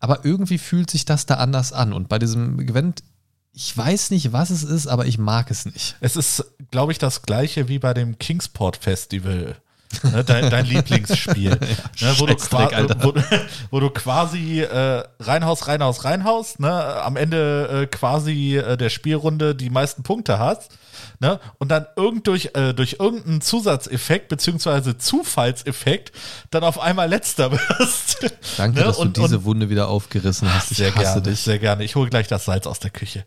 [0.00, 1.92] Aber irgendwie fühlt sich das da anders an.
[1.92, 3.02] Und bei diesem Event,
[3.52, 5.96] ich weiß nicht, was es ist, aber ich mag es nicht.
[6.00, 9.56] Es ist, glaube ich, das gleiche wie bei dem Kingsport Festival.
[10.04, 11.50] Ne, dein, dein Lieblingsspiel.
[12.00, 13.14] ne, wo, du wo,
[13.70, 16.72] wo du quasi äh, Reinhaus, Reinhaus, Reinhaus, ne,
[17.02, 20.70] am Ende äh, quasi äh, der Spielrunde die meisten Punkte hast.
[21.18, 26.12] Ne, und dann irgend durch, äh, durch irgendeinen Zusatzeffekt beziehungsweise Zufallseffekt
[26.50, 28.18] dann auf einmal letzter wirst.
[28.56, 30.70] Danke, Ne, dass und- du diese und- Wunde wieder aufgerissen hast.
[30.72, 31.40] Ich Sehr gerne, dich.
[31.40, 31.84] sehr gerne.
[31.84, 33.24] Ich hole gleich das Salz aus der Küche.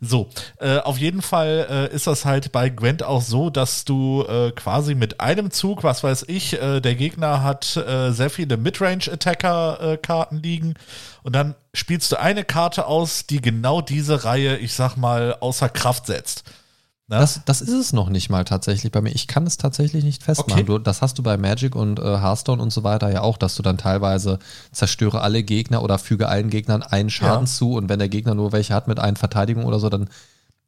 [0.00, 4.24] So, äh, auf jeden Fall äh, ist das halt bei Gwent auch so, dass du
[4.56, 10.42] quasi mit einem Zug, was weiß ich, äh, der Gegner hat äh, sehr viele Midrange-Attacker-Karten
[10.42, 10.74] liegen
[11.22, 15.68] und dann spielst du eine Karte aus, die genau diese Reihe, ich sag mal, außer
[15.68, 16.44] Kraft setzt.
[17.08, 17.18] Ne?
[17.18, 19.10] Das, das ist es noch nicht mal tatsächlich bei mir.
[19.10, 20.52] Ich kann es tatsächlich nicht festmachen.
[20.54, 20.64] Okay.
[20.64, 23.54] Du, das hast du bei Magic und äh, Hearthstone und so weiter ja auch, dass
[23.54, 24.38] du dann teilweise
[24.72, 27.52] zerstöre alle Gegner oder füge allen Gegnern einen Schaden Ja.
[27.52, 30.08] zu und wenn der Gegner nur welche hat mit einer Verteidigung oder so, dann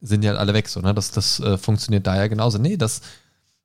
[0.01, 0.69] sind die halt alle weg.
[0.69, 0.95] So, ne?
[0.95, 2.59] Das, das äh, funktioniert da ja genauso.
[2.59, 3.01] Nee, das,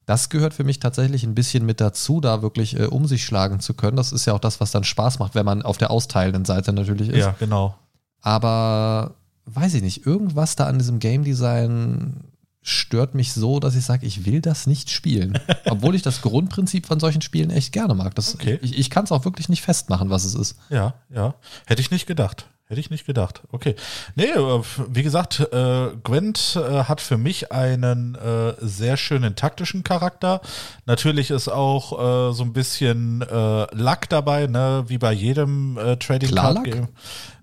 [0.05, 3.59] das gehört für mich tatsächlich ein bisschen mit dazu, da wirklich äh, um sich schlagen
[3.59, 3.97] zu können.
[3.97, 6.73] Das ist ja auch das, was dann Spaß macht, wenn man auf der austeilenden Seite
[6.73, 7.17] natürlich ist.
[7.17, 7.75] ja, genau.
[8.21, 12.23] Aber weiß ich nicht, irgendwas da an diesem Game Design
[12.61, 15.37] stört mich so, dass ich sage, ich will das nicht spielen.
[15.65, 18.15] Obwohl ich das Grundprinzip von solchen Spielen echt gerne mag.
[18.15, 18.57] Das, Okay.
[18.61, 20.57] Ich, ich kann es auch wirklich nicht festmachen, was es ist.
[20.69, 21.35] Ja, ja.
[21.65, 22.47] Hätte ich nicht gedacht.
[22.65, 23.41] Hätte ich nicht gedacht.
[23.51, 23.75] Okay.
[24.15, 29.83] Nee, äh, wie gesagt, äh, Gwent äh, hat für mich einen äh, sehr schönen taktischen
[29.83, 30.41] Charakter.
[30.85, 35.97] Natürlich ist auch äh, so ein bisschen äh, Luck dabei, ne, wie bei jedem äh,
[35.97, 36.63] Trading Klar Card?
[36.63, 36.87] Game.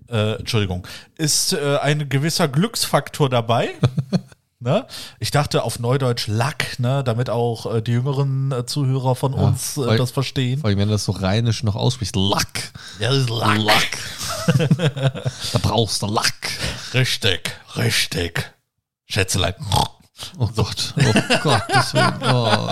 [0.09, 0.87] Äh, Entschuldigung.
[1.16, 3.74] Ist äh, ein gewisser Glücksfaktor dabei.
[4.62, 4.87] Ne?
[5.18, 9.79] Ich dachte auf Neudeutsch Luck, ne, damit auch äh, die jüngeren äh, Zuhörer von uns
[9.79, 10.61] äh, voll- das verstehen.
[10.61, 12.14] Vor allem, wenn du das so rheinisch noch aussprichst.
[12.14, 12.46] Luck.
[12.99, 14.68] Ja, das ist Luck.
[15.53, 16.35] da brauchst du Luck.
[16.92, 18.53] Richtig, richtig.
[19.07, 19.55] Schätzelein.
[20.38, 21.62] Oh Gott, oh Gott.
[21.68, 22.68] Das, oh.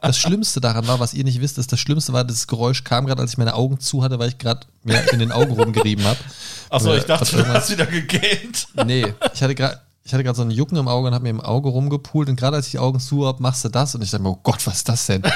[0.00, 3.04] das Schlimmste daran war, was ihr nicht wisst, ist, das Schlimmste war, das Geräusch kam
[3.04, 6.06] gerade, als ich meine Augen zu hatte, weil ich gerade mir in den Augen rumgerieben
[6.06, 6.18] habe.
[6.70, 8.68] Achso, ich dachte, du hast wieder gegähnt.
[8.86, 11.28] Nee, ich hatte gerade ich hatte gerade so einen Jucken im Auge und habe mir
[11.28, 14.02] im Auge rumgepult und gerade als ich die Augen zu habe, machst du das und
[14.02, 15.22] ich dachte mir, oh Gott, was ist das denn?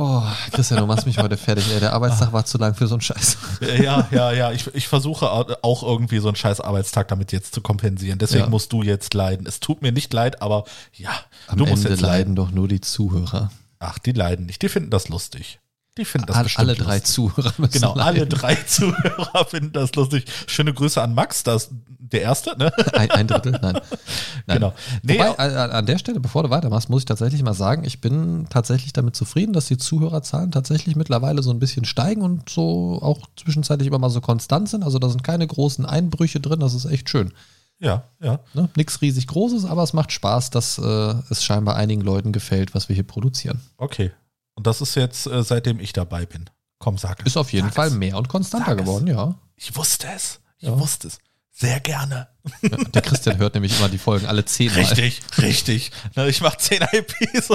[0.00, 1.80] Oh, Christian, du machst mich heute fertig, ey.
[1.80, 3.36] Der Arbeitstag war zu lang für so einen Scheiß.
[3.82, 4.52] Ja, ja, ja.
[4.52, 8.16] Ich, ich versuche auch irgendwie so einen scheiß Arbeitstag damit jetzt zu kompensieren.
[8.20, 8.48] Deswegen Ja.
[8.48, 9.44] musst du jetzt leiden.
[9.44, 10.62] Es tut mir nicht leid, aber
[10.94, 11.10] ja,
[11.48, 12.16] Am du musst Ende jetzt leiden.
[12.18, 13.50] leiden doch nur die Zuhörer.
[13.80, 14.62] Ach, die leiden nicht.
[14.62, 15.58] Die finden das lustig.
[15.98, 17.14] Die finden das Alle, bestimmt alle drei lustig.
[17.14, 18.28] Zuhörer Genau, alle leiden.
[18.30, 20.24] drei Zuhörer finden das lustig.
[20.46, 22.72] Schöne Grüße an Max, das der erste, ne?
[22.94, 23.80] Ein, ein Drittel, nein.
[24.46, 24.56] nein.
[24.58, 24.74] Genau.
[25.02, 28.46] Nee, Wobei, an der Stelle, bevor du weitermachst, muss ich tatsächlich mal sagen, ich bin
[28.48, 33.26] tatsächlich damit zufrieden, dass die Zuhörerzahlen tatsächlich mittlerweile so ein bisschen steigen und so auch
[33.36, 34.84] zwischenzeitlich immer mal so konstant sind.
[34.84, 37.32] Also da sind keine großen Einbrüche drin, das ist echt schön.
[37.80, 38.38] ja, ja.
[38.54, 38.68] Ne?
[38.76, 42.88] Nichts riesig Großes, aber es macht Spaß, dass äh, es scheinbar einigen Leuten gefällt, was
[42.88, 43.60] wir hier produzieren.
[43.76, 44.12] Okay.
[44.58, 46.50] Und das ist jetzt, äh, seitdem ich dabei bin.
[46.80, 47.26] Komm, sag es.
[47.26, 47.94] Ist auf jeden Sag Fall es.
[47.94, 48.84] mehr und konstanter Sag es.
[48.84, 49.36] geworden, ja.
[49.54, 50.40] Ich wusste es.
[50.58, 50.76] Ich Ja.
[50.76, 51.18] wusste es.
[51.52, 52.26] Sehr gerne.
[52.62, 52.76] ja.
[52.76, 54.80] Der Christian hört nämlich immer die Folgen alle zehnmal.
[54.80, 55.92] Richtig, richtig.
[56.26, 57.50] Ich mache 10 IPs.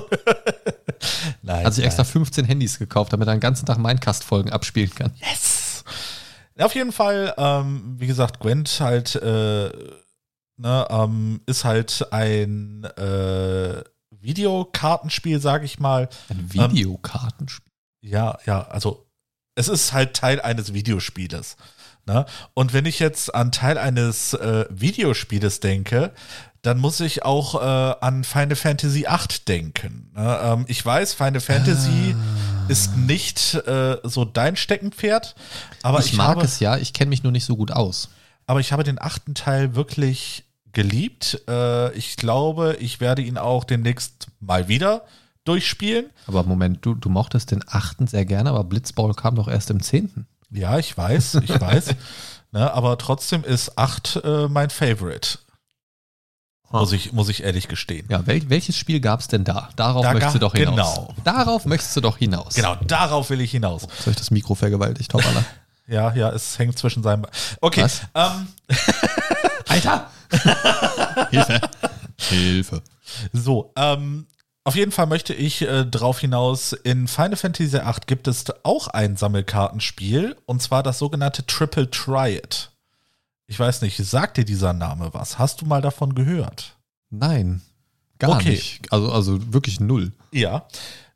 [1.41, 1.65] nein.
[1.65, 2.11] Hat sich extra nein.
[2.13, 5.11] 15 Handys gekauft, damit er den ganzen Tag Minecast-Folgen abspielen kann.
[5.29, 5.83] Yes.
[6.57, 9.69] Ja, Auf jeden Fall, ähm, wie gesagt, Gwent halt, äh,
[10.57, 13.83] ne, ähm, ist halt ein äh,
[14.23, 16.09] Videokartenspiel, sage ich mal.
[16.29, 17.71] Ein Videokartenspiel.
[18.01, 19.05] Ähm, ja, ja, also
[19.55, 21.57] es ist halt Teil eines Videospieles.
[22.05, 22.25] Ne?
[22.53, 26.11] Und wenn ich jetzt an Teil eines äh, Videospieles denke,
[26.61, 30.11] dann muss ich auch äh, an Final Fantasy VIII denken.
[30.15, 30.39] Ne?
[30.41, 32.65] Ähm, ich weiß, Final Fantasy ah.
[32.69, 35.35] ist nicht äh, so dein Steckenpferd,
[35.81, 38.09] aber ich, ich mag habe, es ja, ich kenne mich nur nicht so gut aus.
[38.45, 41.41] Aber ich habe den achten Teil wirklich geliebt.
[41.47, 45.03] Äh, ich glaube, ich werde ihn auch demnächst mal wieder
[45.45, 46.09] durchspielen.
[46.27, 49.81] Aber Moment, du, du mochtest den achten sehr gerne, aber Blitzball kam doch erst im
[49.81, 50.27] zehnten.
[50.49, 51.95] Ja, ich weiß, ich weiß.
[52.51, 55.39] ne, aber trotzdem ist 8 äh, mein Favorite.
[56.71, 58.07] Muss ich, muss ich ehrlich gestehen.
[58.09, 59.69] Ja, wel, welches Spiel gab es denn da?
[59.75, 60.95] Darauf da möchtest du doch hinaus.
[60.95, 61.13] Genau.
[61.23, 62.55] Darauf möchtest du doch hinaus.
[62.55, 63.83] Genau, darauf will ich hinaus.
[63.99, 65.45] Soll ich das Mikro vergewaltigt, Hoppala.
[65.87, 67.27] ja, ja, es hängt zwischen seinem.
[67.61, 67.83] Okay.
[67.83, 68.01] Was?
[68.15, 68.47] Ähm.
[69.73, 70.09] Alter!
[71.29, 71.61] Hilfe.
[72.17, 72.81] Hilfe.
[73.31, 74.27] So, ähm,
[74.63, 78.87] auf jeden Fall möchte ich äh, darauf hinaus, in Final Fantasy VIII gibt es auch
[78.87, 82.71] ein Sammelkartenspiel, und zwar das sogenannte Triple Triad.
[83.47, 85.37] Ich weiß nicht, sagt dir dieser Name was?
[85.37, 86.77] Hast du mal davon gehört?
[87.09, 87.61] Nein,
[88.19, 88.51] gar okay.
[88.51, 88.91] nicht.
[88.91, 90.13] Also, also wirklich null.
[90.31, 90.65] Ja.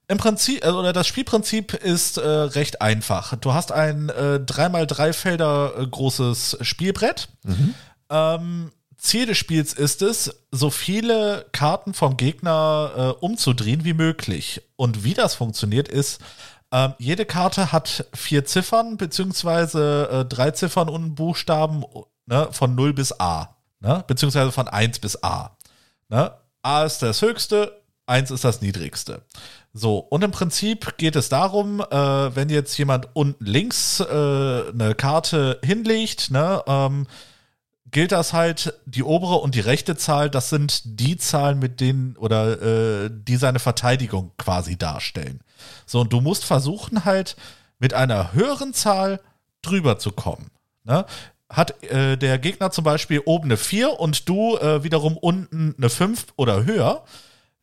[0.10, 3.36] Im Prinzip, äh, oder das Spielprinzip ist äh, recht einfach.
[3.38, 7.30] Du hast ein äh, 3x3 Felder äh, großes Spielbrett.
[7.44, 7.74] Mhm.
[8.10, 14.62] Ähm, Ziel des Spiels ist es, so viele Karten vom Gegner äh, umzudrehen wie möglich.
[14.76, 16.20] Und wie das funktioniert ist,
[16.72, 21.84] äh, jede Karte hat vier Ziffern, beziehungsweise äh, drei Ziffern und Buchstaben
[22.26, 23.56] ne, von 0 bis A.
[23.80, 25.56] Ne, beziehungsweise von 1 bis A.
[26.10, 26.32] Ne?
[26.64, 29.22] A ist das höchste, 1 ist das niedrigste.
[29.74, 34.96] So, und im Prinzip geht es darum, äh, wenn jetzt jemand unten links äh, eine
[34.98, 37.06] Karte hinlegt, ne, ähm,
[37.92, 42.16] gilt das halt, die obere und die rechte Zahl, das sind die Zahlen, mit denen
[42.18, 45.42] oder äh, die seine Verteidigung quasi darstellen.
[45.86, 47.36] So, und du musst versuchen halt
[47.80, 49.20] mit einer höheren Zahl
[49.62, 50.52] drüber zu kommen.
[50.84, 51.06] Ne?
[51.50, 55.90] Hat äh, der Gegner zum Beispiel oben eine 4 und du äh, wiederum unten eine
[55.90, 57.06] 5 oder höher,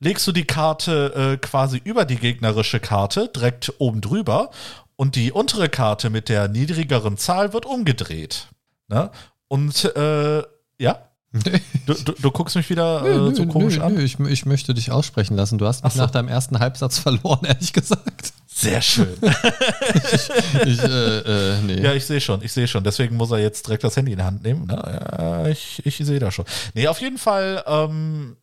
[0.00, 4.50] legst du die Karte äh, quasi über die gegnerische Karte, direkt oben drüber,
[4.96, 8.48] und die untere Karte mit der niedrigeren Zahl wird umgedreht.
[8.88, 9.10] Ne?
[9.54, 10.42] Und äh,
[10.78, 10.98] ja.
[11.86, 14.00] Du, du, du, guckst mich wieder nö, äh, so nö, komisch nö, an.
[14.00, 15.58] Ich, ich, möchte dich aussprechen lassen.
[15.58, 15.98] Du hast mich so.
[16.00, 18.32] nach deinem ersten Halbsatz verloren, ehrlich gesagt.
[18.46, 19.14] Sehr schön.
[19.20, 21.82] ich, ich, äh, äh, nee.
[21.82, 22.84] Ja, ich sehe schon, ich sehe schon.
[22.84, 24.64] Deswegen muss er jetzt direkt das Handy in die Hand nehmen.
[24.66, 25.08] Na, ne?
[25.18, 26.46] ja, ich, ich sehe da schon.
[26.72, 28.36] Nee, auf jeden Fall ähm,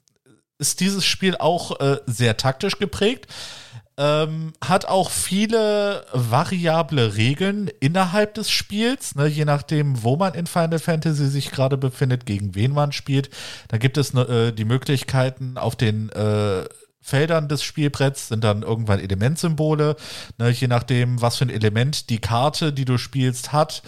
[0.60, 3.28] ist dieses Spiel auch äh, sehr taktisch geprägt.
[3.97, 10.47] Ähm, hat auch viele variable Regeln innerhalb des Spiels, ne, je nachdem, wo man in
[10.47, 13.30] Final Fantasy sich gerade befindet, gegen wen man spielt.
[13.67, 16.63] Da gibt es ne, äh, die Möglichkeiten, auf den äh,
[17.01, 19.95] Feldern des Spielbretts sind dann irgendwann Elementsymbole.
[20.37, 23.81] Ne, je nachdem, was für ein Element die Karte, die du spielst, hat,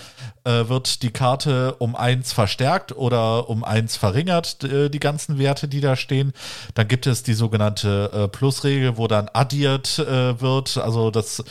[0.43, 5.67] äh, wird die Karte um eins verstärkt oder um eins verringert, äh, die ganzen Werte,
[5.67, 6.33] die da stehen.
[6.73, 10.77] Dann gibt es die sogenannte äh, Plusregel, wo dann addiert äh, wird.
[10.77, 11.43] Also das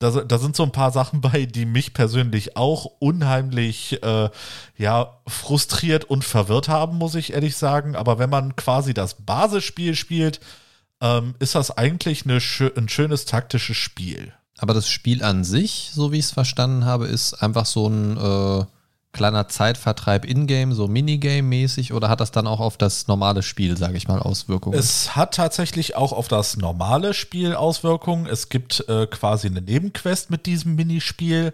[0.00, 4.30] da, da sind so ein paar Sachen bei, die mich persönlich auch unheimlich äh,
[4.78, 7.96] ja frustriert und verwirrt haben, muss ich ehrlich sagen.
[7.96, 10.40] Aber wenn man quasi das Basisspiel spielt,
[11.00, 12.38] ähm, ist das eigentlich eine,
[12.76, 14.32] ein schönes taktisches Spiel.
[14.58, 18.16] Aber das Spiel an sich, so wie ich es verstanden habe, ist einfach so ein
[18.16, 18.64] äh,
[19.12, 23.96] kleiner Zeitvertreib in-game, so Minigame-mäßig, oder hat das dann auch auf das normale Spiel, sage
[23.96, 24.78] ich mal, Auswirkungen?
[24.78, 28.26] Es hat tatsächlich auch auf das normale Spiel Auswirkungen.
[28.26, 31.52] Es gibt äh, quasi eine Nebenquest mit diesem Minispiel,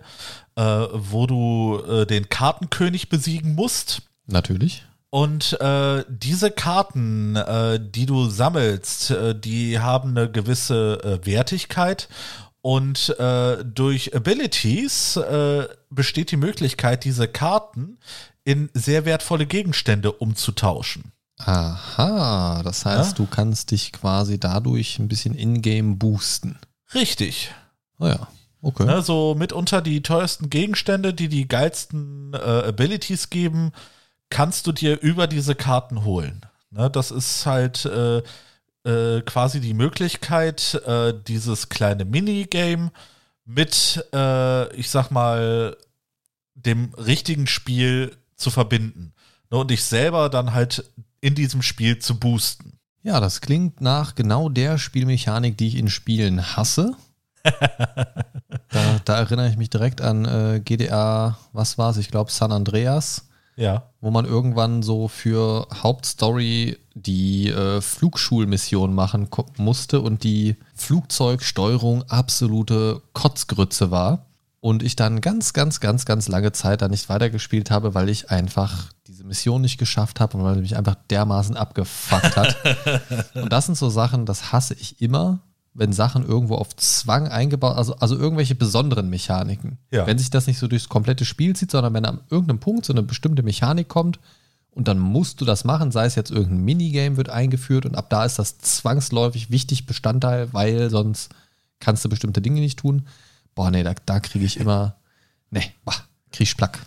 [0.56, 4.02] äh, wo du äh, den Kartenkönig besiegen musst.
[4.26, 4.84] Natürlich.
[5.10, 12.08] Und äh, diese Karten, äh, die du sammelst, äh, die haben eine gewisse äh, Wertigkeit.
[12.60, 17.98] Und äh, durch Abilities äh, besteht die Möglichkeit, diese Karten
[18.42, 21.12] in sehr wertvolle Gegenstände umzutauschen.
[21.38, 23.16] Aha, das heißt, ja?
[23.16, 26.58] du kannst dich quasi dadurch ein bisschen in-game boosten.
[26.94, 27.52] Richtig.
[27.98, 28.26] Oh ja,
[28.62, 28.86] okay.
[28.86, 33.72] Ne, so mitunter die teuersten Gegenstände, die die geilsten Abilities geben,
[34.30, 36.42] kannst du dir über diese Karten holen.
[36.70, 38.22] Ne, das ist halt äh,
[38.84, 42.90] äh, quasi die Möglichkeit, äh, dieses kleine Minigame
[43.44, 45.76] mit, äh, ich sag mal,
[46.54, 49.12] dem richtigen Spiel zu verbinden.
[49.50, 50.84] Ne, und dich selber dann halt
[51.20, 52.78] in diesem Spiel zu boosten.
[53.02, 56.96] Ja, das klingt nach genau der Spielmechanik, die ich in Spielen hasse.
[57.44, 61.96] da, da, erinnere ich mich direkt an äh, GDA, was war es?
[61.96, 63.90] Ich glaube San Andreas Ja.
[64.00, 73.02] wo man irgendwann so für Hauptstory die äh, Flugschulmission machen musste und die Flugzeugsteuerung absolute
[73.12, 74.26] Kotzgrütze war.
[74.60, 78.30] Und ich dann ganz, ganz, ganz, ganz lange Zeit da nicht weitergespielt habe, weil ich
[78.30, 82.56] einfach diese Mission nicht geschafft habe und weil sie mich einfach dermaßen abgefuckt hat.
[83.34, 85.40] und das sind so Sachen, das hasse ich immer,
[85.78, 89.78] wenn Sachen irgendwo auf Zwang eingebaut, also, also irgendwelche besonderen Mechaniken.
[89.90, 90.06] Ja.
[90.06, 92.92] Wenn sich das nicht so durchs komplette Spiel zieht, sondern wenn an irgendeinem Punkt so
[92.92, 94.18] eine bestimmte Mechanik kommt
[94.70, 98.10] und dann musst du das machen, sei es jetzt irgendein Minigame wird eingeführt und ab
[98.10, 101.30] da ist das zwangsläufig wichtig Bestandteil, weil sonst
[101.80, 103.06] kannst du bestimmte Dinge nicht tun.
[103.54, 104.96] Boah, nee, da, da kriege ich immer,
[105.50, 105.94] nee, boah,
[106.32, 106.78] krieg ich Plack.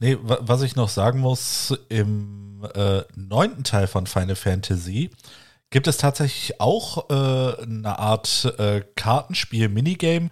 [0.00, 5.10] Nee, wa- was ich noch sagen muss, im äh, neunten Teil von Final Fantasy
[5.70, 10.30] gibt es tatsächlich auch äh, eine Art äh, Kartenspiel-Minigame,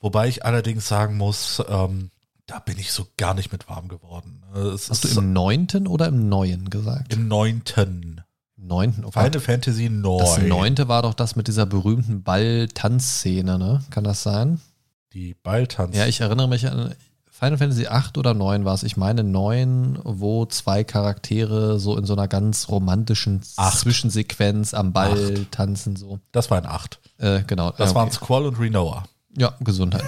[0.00, 2.10] wobei ich allerdings sagen muss, ähm,
[2.46, 4.42] da bin ich so gar nicht mit warm geworden.
[4.54, 7.12] Äh, Es Hast du im neunten oder im neuen gesagt?
[7.12, 8.20] im neunten.
[8.58, 9.38] Neunten, oh Final.
[9.40, 10.18] Fantasy 9.
[10.18, 13.84] Das neunte war doch das mit dieser berühmten Ball-Tanzszene, ne?
[13.90, 14.60] Kann das sein?
[15.12, 15.96] Die Balltanz.
[15.96, 16.94] Ja, ich erinnere mich an
[17.38, 18.82] Final Fantasy 8 oder 9 war es.
[18.82, 23.78] Ich meine 9, wo zwei Charaktere so in so einer ganz romantischen Acht.
[23.78, 26.18] Zwischensequenz am Ball tanzen, so.
[26.32, 26.98] Das war ein 8.
[27.18, 27.72] Äh, genau.
[27.72, 28.16] Das ja, waren okay.
[28.16, 29.04] Squall und Renoa.
[29.36, 30.04] Ja, Gesundheit.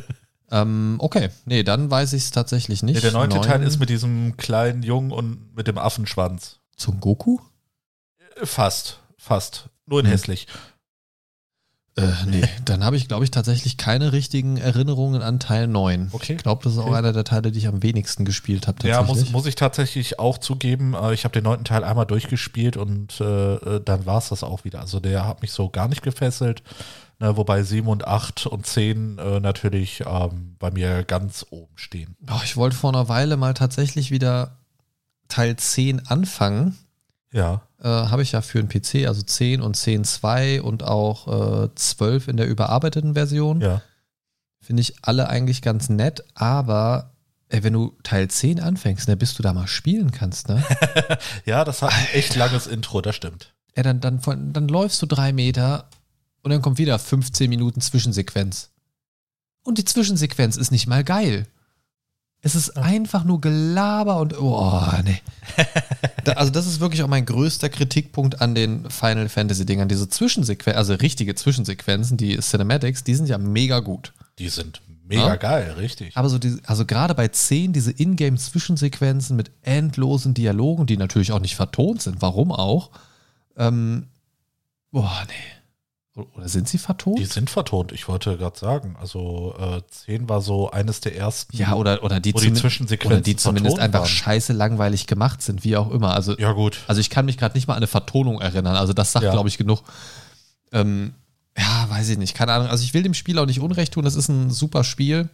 [0.52, 2.94] ähm, okay, nee, dann weiß ich es tatsächlich nicht.
[2.94, 6.60] Nee, der neunte Neun- Teil ist mit diesem kleinen Jungen und mit dem Affenschwanz.
[6.76, 7.38] Zum Goku?
[8.40, 9.68] Äh, Fast, fast.
[9.86, 10.12] Nur in Hm.
[10.12, 10.46] hässlich.
[11.98, 16.10] Äh, nee, dann habe ich, glaube ich, tatsächlich keine richtigen Erinnerungen an Teil 9.
[16.12, 16.34] Okay.
[16.34, 16.94] Ich glaube, das ist auch Okay.
[16.96, 18.86] einer der Teile, die ich am wenigsten gespielt habe.
[18.86, 20.94] Ja, muss, muss ich tatsächlich auch zugeben.
[20.94, 24.42] Äh, Ich habe den neunten Teil einmal durchgespielt und äh, äh, dann war es das
[24.44, 24.80] auch wieder.
[24.80, 26.62] Also der hat mich so gar nicht gefesselt.
[27.20, 32.14] Ne, wobei 7 und 8 und 10 äh, natürlich ähm, bei mir ganz oben stehen.
[32.20, 34.56] Boah, ich wollte vor einer Weile mal tatsächlich wieder
[35.26, 36.78] Teil 10 anfangen.
[37.32, 41.74] Ja, Äh, Habe ich ja für einen PC, also 10 und 10.2 und auch äh,
[41.74, 43.60] 12 in der überarbeiteten Version.
[43.60, 43.82] ja.
[44.60, 47.12] Finde ich alle eigentlich ganz nett, aber
[47.48, 50.62] ey, wenn du Teil 10 anfängst, ne, bis du da mal spielen kannst, ne?
[51.46, 53.54] Ja, das hat ein echt langes Intro, das stimmt.
[53.76, 55.88] ja, dann, dann, von, dann läufst du drei Meter
[56.42, 58.70] und dann kommt wieder 15 Minuten Zwischensequenz.
[59.62, 61.46] Und die Zwischensequenz ist nicht mal geil.
[62.40, 65.22] Es ist einfach nur Gelaber und oh, nee.
[66.28, 69.88] Da, also das ist wirklich auch mein größter Kritikpunkt an den Final Fantasy Dingern.
[69.88, 74.12] Diese Zwischensequenzen, also richtige Zwischensequenzen, die Cinematics, die sind ja mega gut.
[74.38, 75.36] Die sind mega Ja?
[75.36, 76.16] geil, richtig.
[76.16, 81.40] Aber so diese, also gerade bei 10 diese Ingame-Zwischensequenzen mit endlosen Dialogen, die natürlich auch
[81.40, 82.90] nicht vertont sind, warum auch?
[83.56, 84.08] Ähm,
[84.90, 85.57] boah, nee.
[86.36, 87.18] Oder sind sie vertont?
[87.18, 88.96] Die sind vertont, ich wollte gerade sagen.
[89.00, 91.56] Also äh, 10 war so eines der ersten.
[91.56, 94.08] ja, oder, oder die, wo die Zwischensequenzen oder die zumindest einfach waren.
[94.08, 96.14] scheiße langweilig gemacht sind, wie auch immer.
[96.14, 96.78] Also, Ja, gut.
[96.88, 98.76] also ich kann mich gerade nicht mal an eine Vertonung erinnern.
[98.76, 99.30] Also das sagt, Ja.
[99.32, 99.82] glaube ich, genug.
[100.72, 101.14] Ähm,
[101.56, 102.34] ja, weiß ich nicht.
[102.34, 102.68] Keine Ahnung.
[102.68, 104.04] Also ich will dem Spiel auch nicht Unrecht tun.
[104.04, 105.28] Das ist ein super Spiel.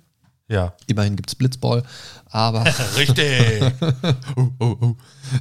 [0.49, 0.75] Ja.
[0.87, 1.83] Immerhin gibt es Blitzball.
[2.31, 2.65] Aber
[2.97, 3.63] Richtig.
[4.37, 4.95] oh, oh, oh.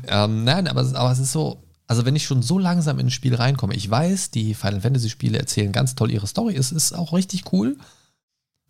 [0.08, 3.12] Ähm, nein, aber, aber es ist so, also wenn ich schon so langsam in ein
[3.12, 6.93] Spiel reinkomme, ich weiß, die Final Fantasy Spiele erzählen ganz toll ihre Story, es ist
[6.93, 7.78] auch richtig cool,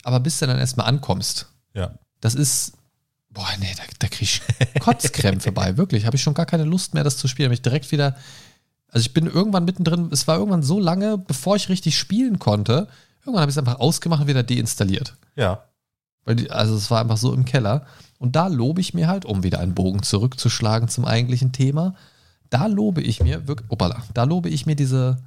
[0.04, 1.94] aber bis du dann erstmal ankommst, ja.
[2.22, 2.74] das ist,
[3.30, 4.42] boah, nee, da, da krieg ich
[4.80, 7.62] Kotzkrämpfe bei, wirklich, habe ich schon gar keine Lust mehr, das zu spielen, habe ich
[7.62, 8.16] direkt wieder,
[8.90, 12.88] also ich bin irgendwann mittendrin, es war irgendwann so lange, bevor ich richtig spielen konnte,
[13.22, 15.16] irgendwann habe ich es einfach ausgemacht und wieder deinstalliert.
[15.36, 15.64] Ja.
[16.26, 17.86] Weil die, also es war einfach so im Keller.
[18.18, 21.96] Und da lobe ich mir halt, um wieder einen Bogen zurückzuschlagen zum eigentlichen Thema,
[22.54, 25.18] da lobe ich mir wirklich, opala, da lobe ich mir diese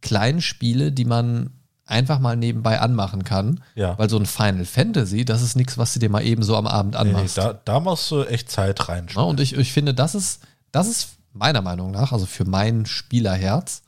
[0.00, 1.50] kleinen Spiele, die man
[1.86, 3.60] einfach mal nebenbei anmachen kann.
[3.74, 3.98] Ja.
[3.98, 6.66] Weil so ein Final Fantasy, das ist nichts, was du dir mal eben so am
[6.66, 7.38] Abend Nee, anmachst.
[7.38, 9.30] da, da musst du echt Zeit Ja, reinschauen.
[9.30, 13.82] und ich, ich finde, das ist, das ist meiner Meinung nach, also für mein Spielerherz,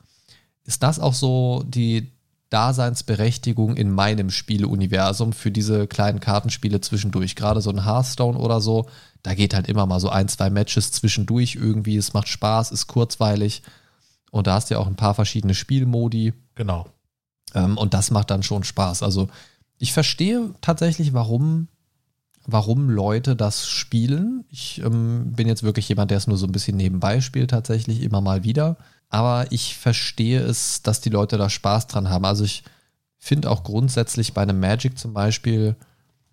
[0.65, 2.11] ist das auch so die
[2.49, 7.35] Daseinsberechtigung in meinem Spieleuniversum für diese kleinen Kartenspiele zwischendurch.
[7.35, 8.87] Gerade so ein Hearthstone oder so,
[9.23, 11.97] da geht halt immer mal so ein, zwei Matches zwischendurch irgendwie.
[11.97, 13.61] Es macht Spaß, ist kurzweilig.
[14.31, 16.33] Und da hast du ja auch ein paar verschiedene Spielmodi.
[16.55, 16.87] Genau.
[17.53, 19.03] Ähm, und das macht dann schon Spaß.
[19.03, 19.29] Also
[19.77, 21.67] ich verstehe tatsächlich, warum,
[22.45, 24.45] warum Leute das spielen.
[24.49, 28.01] Ich ähm, bin jetzt wirklich jemand, der es nur so ein bisschen nebenbei spielt, tatsächlich
[28.01, 28.77] immer mal wieder.
[29.09, 32.25] Aber ich verstehe es, dass die Leute da Spaß dran haben.
[32.25, 32.63] Also ich
[33.17, 35.75] finde auch grundsätzlich bei einem Magic zum Beispiel,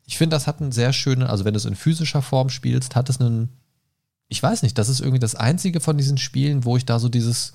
[0.08, 2.96] ich finde, das hat einen sehr schönen, also wenn du es in physischer Form spielst,
[2.96, 3.50] hat es einen,
[4.28, 7.10] ich weiß nicht, das ist irgendwie das einzige von diesen Spielen, wo ich da so
[7.10, 7.52] dieses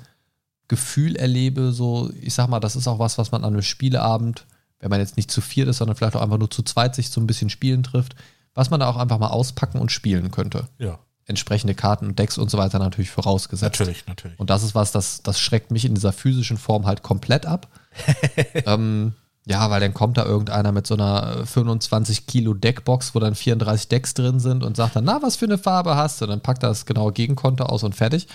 [0.67, 4.45] Gefühl erlebe, so, ich sag mal, das ist auch was, was man an einem Spieleabend,
[4.79, 7.09] wenn man jetzt nicht zu viert ist, sondern vielleicht auch einfach nur zu zweit sich
[7.09, 8.13] so ein bisschen spielen trifft,
[8.53, 10.67] was man da auch einfach mal auspacken und spielen könnte.
[10.77, 10.99] Ja.
[11.25, 13.79] entsprechende Karten und Decks und so weiter natürlich vorausgesetzt.
[13.79, 14.39] Natürlich, natürlich.
[14.39, 17.67] Und das ist was, das, das schreckt mich in dieser physischen Form halt komplett ab.
[18.67, 19.15] ähm,
[19.45, 23.89] ja, weil dann kommt da irgendeiner mit so einer 25 Kilo Deckbox, wo dann 34
[23.89, 26.25] Decks drin sind und sagt dann, na, was für eine Farbe hast du?
[26.25, 28.27] Und dann packt er das genaue Gegenkonto aus und fertig.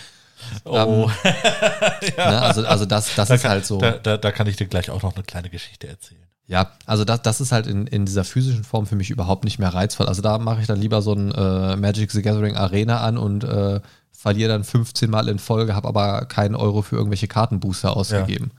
[0.64, 0.76] Oh.
[0.76, 1.11] Ähm,
[2.16, 3.78] ne, also, also das, das da ist kann, halt so.
[3.78, 6.20] Da, da, da kann ich dir gleich auch noch eine kleine Geschichte erzählen.
[6.46, 9.59] Ja, also das, das ist halt in, in dieser physischen Form für mich überhaupt nicht
[9.59, 10.06] mehr reizvoll.
[10.06, 13.44] Also da mache ich dann lieber so ein äh, Magic the Gathering Arena an und
[13.44, 13.80] äh,
[14.12, 18.50] verliere dann 15 Mal in Folge, habe aber keinen Euro für irgendwelche Kartenbooster ausgegeben.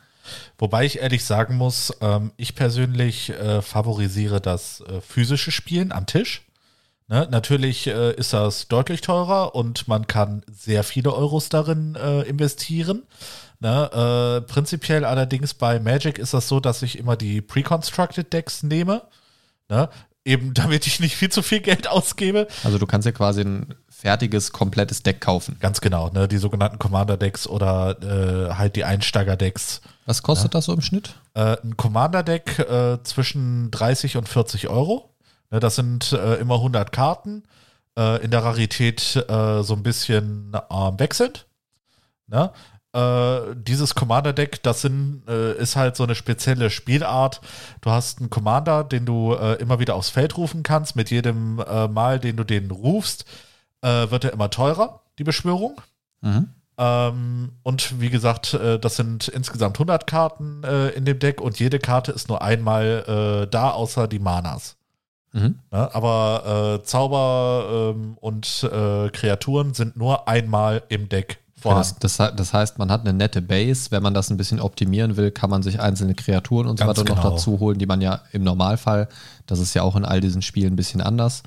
[0.57, 6.05] Wobei ich ehrlich sagen muss, ähm, ich persönlich äh, favorisiere das äh, physische Spielen am
[6.05, 6.43] Tisch.
[7.09, 7.27] Ne?
[7.31, 13.03] Natürlich äh, ist das deutlich teurer und man kann sehr viele Euros darin äh, investieren.
[13.59, 13.89] Ne?
[13.91, 19.01] Äh, prinzipiell allerdings bei Magic ist das so, dass ich immer die Pre-Constructed Decks nehme.
[19.69, 19.89] Ne?
[20.23, 22.47] Eben damit ich nicht viel zu viel Geld ausgebe.
[22.63, 25.57] Also du kannst ja quasi ein fertiges, komplettes Deck kaufen.
[25.59, 26.29] Ganz genau, ne?
[26.29, 29.81] die sogenannten Commander-Decks oder äh, halt die Einsteiger-Decks.
[30.05, 31.15] Was kostet das so im Schnitt?
[31.33, 35.13] Äh, ein Commander-Deck äh, zwischen 30 und 40 Euro.
[35.51, 37.43] Ne, das sind äh, immer 100 Karten.
[37.97, 40.53] Äh, in der Rarität äh, so ein bisschen
[40.97, 41.45] wechselnd.
[42.27, 42.51] Ne?
[42.93, 47.41] Äh, dieses Commander-Deck, das sind, äh, ist halt so eine spezielle Spielart.
[47.81, 50.95] Du hast einen Commander, den du äh, immer wieder aufs Feld rufen kannst.
[50.95, 53.25] Mit jedem Mal, den du den rufst,
[53.81, 55.79] wird er immer teurer, die Beschwörung.
[56.21, 56.49] Mhm.
[56.77, 60.63] Ähm, und wie gesagt, das sind insgesamt 100 Karten
[60.95, 64.77] in dem Deck und jede Karte ist nur einmal da, außer die Manas.
[65.31, 65.59] Mhm.
[65.71, 71.97] Ja, aber äh, Zauber ähm, und äh, Kreaturen sind nur einmal im Deck vorhanden.
[71.99, 73.91] Das, das, das, heißt, man hat eine nette Base.
[73.91, 77.03] Wenn man das ein bisschen optimieren will, kann man sich einzelne Kreaturen und so weiter
[77.03, 77.21] genau.
[77.21, 79.07] noch dazu holen, die man ja im Normalfall,
[79.45, 81.43] das ist ja auch in all diesen Spielen ein bisschen anders,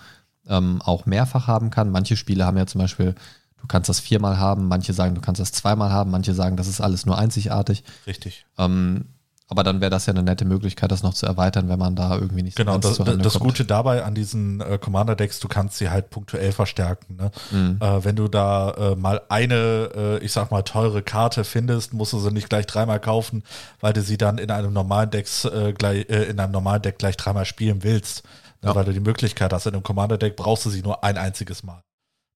[0.48, 1.90] ähm, auch mehrfach haben kann.
[1.90, 3.14] Manche Spiele haben ja zum Beispiel,
[3.60, 6.68] du kannst das viermal haben, manche sagen, du kannst das zweimal haben, manche sagen, das
[6.68, 7.84] ist alles nur einzigartig.
[8.06, 8.46] Richtig.
[8.58, 9.06] Ähm,
[9.52, 12.14] aber dann wäre das ja eine nette Möglichkeit, das noch zu erweitern, wenn man da
[12.14, 15.48] irgendwie nicht genau, so ganz Genau, das, das Gute dabei an diesen äh, Commander-Decks, du
[15.48, 17.16] kannst sie halt punktuell verstärken.
[17.16, 17.30] Ne?
[17.50, 17.76] Mhm.
[17.78, 22.14] Äh, wenn du da äh, mal eine, äh, ich sag mal, teure Karte findest, musst
[22.14, 23.42] du sie nicht gleich dreimal kaufen,
[23.80, 26.98] weil du sie dann in einem normalen Decks äh, gleich, äh, in einem normalen Deck
[26.98, 28.22] gleich dreimal spielen willst.
[28.62, 28.74] Ja.
[28.74, 31.82] Weil du die Möglichkeit hast, in einem Commander-Deck brauchst du sie nur ein einziges Mal.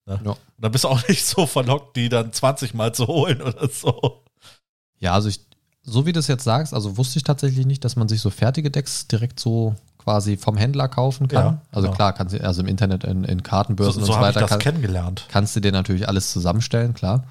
[0.05, 0.19] Ne?
[0.23, 0.31] Ja.
[0.31, 3.69] Und dann bist du auch nicht so verlockt, die dann 20 Mal zu holen oder
[3.69, 4.23] so.
[4.99, 5.47] Ja, also ich
[5.89, 8.29] so wie du es jetzt sagst, also wusste ich tatsächlich nicht, dass man sich so
[8.29, 11.45] fertige Decks direkt so quasi vom Händler kaufen kann.
[11.45, 11.95] Ja, also genau.
[11.95, 14.41] klar, kannst du, also im Internet in, in Kartenbörsen so, so und so weiter.
[14.41, 15.25] Ich das kennengelernt.
[15.29, 17.23] Kannst du dir natürlich alles zusammenstellen, klar.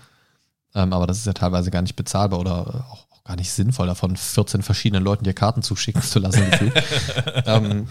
[0.74, 3.88] Ähm, aber das ist ja teilweise gar nicht bezahlbar oder auch, auch, gar nicht sinnvoll,
[3.88, 6.44] davon 14 verschiedenen Leuten dir Karten zuschicken zu lassen.
[7.44, 7.88] ähm,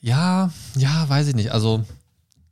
[0.00, 1.52] ja, ja, weiß ich nicht.
[1.52, 1.84] Also,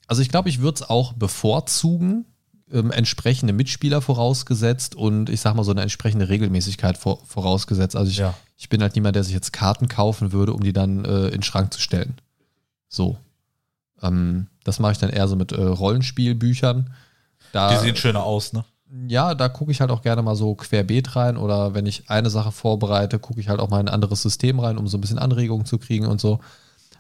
[0.07, 2.27] also ich glaube, ich würde es auch bevorzugen,
[2.73, 7.97] ähm, entsprechende Mitspieler vorausgesetzt und ich sag mal so eine entsprechende Regelmäßigkeit vor, vorausgesetzt.
[7.97, 8.35] Also ich, ja.
[8.57, 11.33] ich bin halt niemand, der sich jetzt Karten kaufen würde, um die dann äh, in
[11.33, 12.15] den Schrank zu stellen.
[12.89, 13.19] So.
[14.03, 16.95] Ähm, das mache ich dann eher so mit äh, Rollenspielbüchern.
[17.53, 18.65] Da, die sehen schöner aus, ne?
[19.09, 22.31] Ja, da gucke ich halt auch gerne mal so querbeet rein oder wenn ich eine
[22.31, 25.01] Sache vorbereite, gucke ich halt auch mal in ein anderes System rein, um so ein
[25.01, 26.39] bisschen Anregungen zu kriegen und so.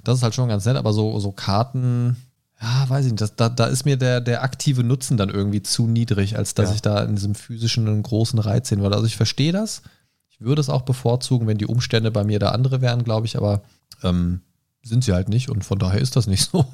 [0.05, 2.17] Das ist halt schon ganz nett, aber so, so Karten,
[2.61, 5.63] ja, weiß ich nicht, das, da, da ist mir der, der aktive Nutzen dann irgendwie
[5.63, 6.75] zu niedrig, als dass ja.
[6.77, 8.95] ich da in diesem physischen einen großen Reiz sehen würde.
[8.95, 9.83] Also ich verstehe das.
[10.31, 13.37] Ich würde es auch bevorzugen, wenn die Umstände bei mir da andere wären, glaube ich,
[13.37, 13.63] aber
[14.03, 14.41] ähm,
[14.83, 16.67] sind sie halt nicht und von daher ist das nicht so.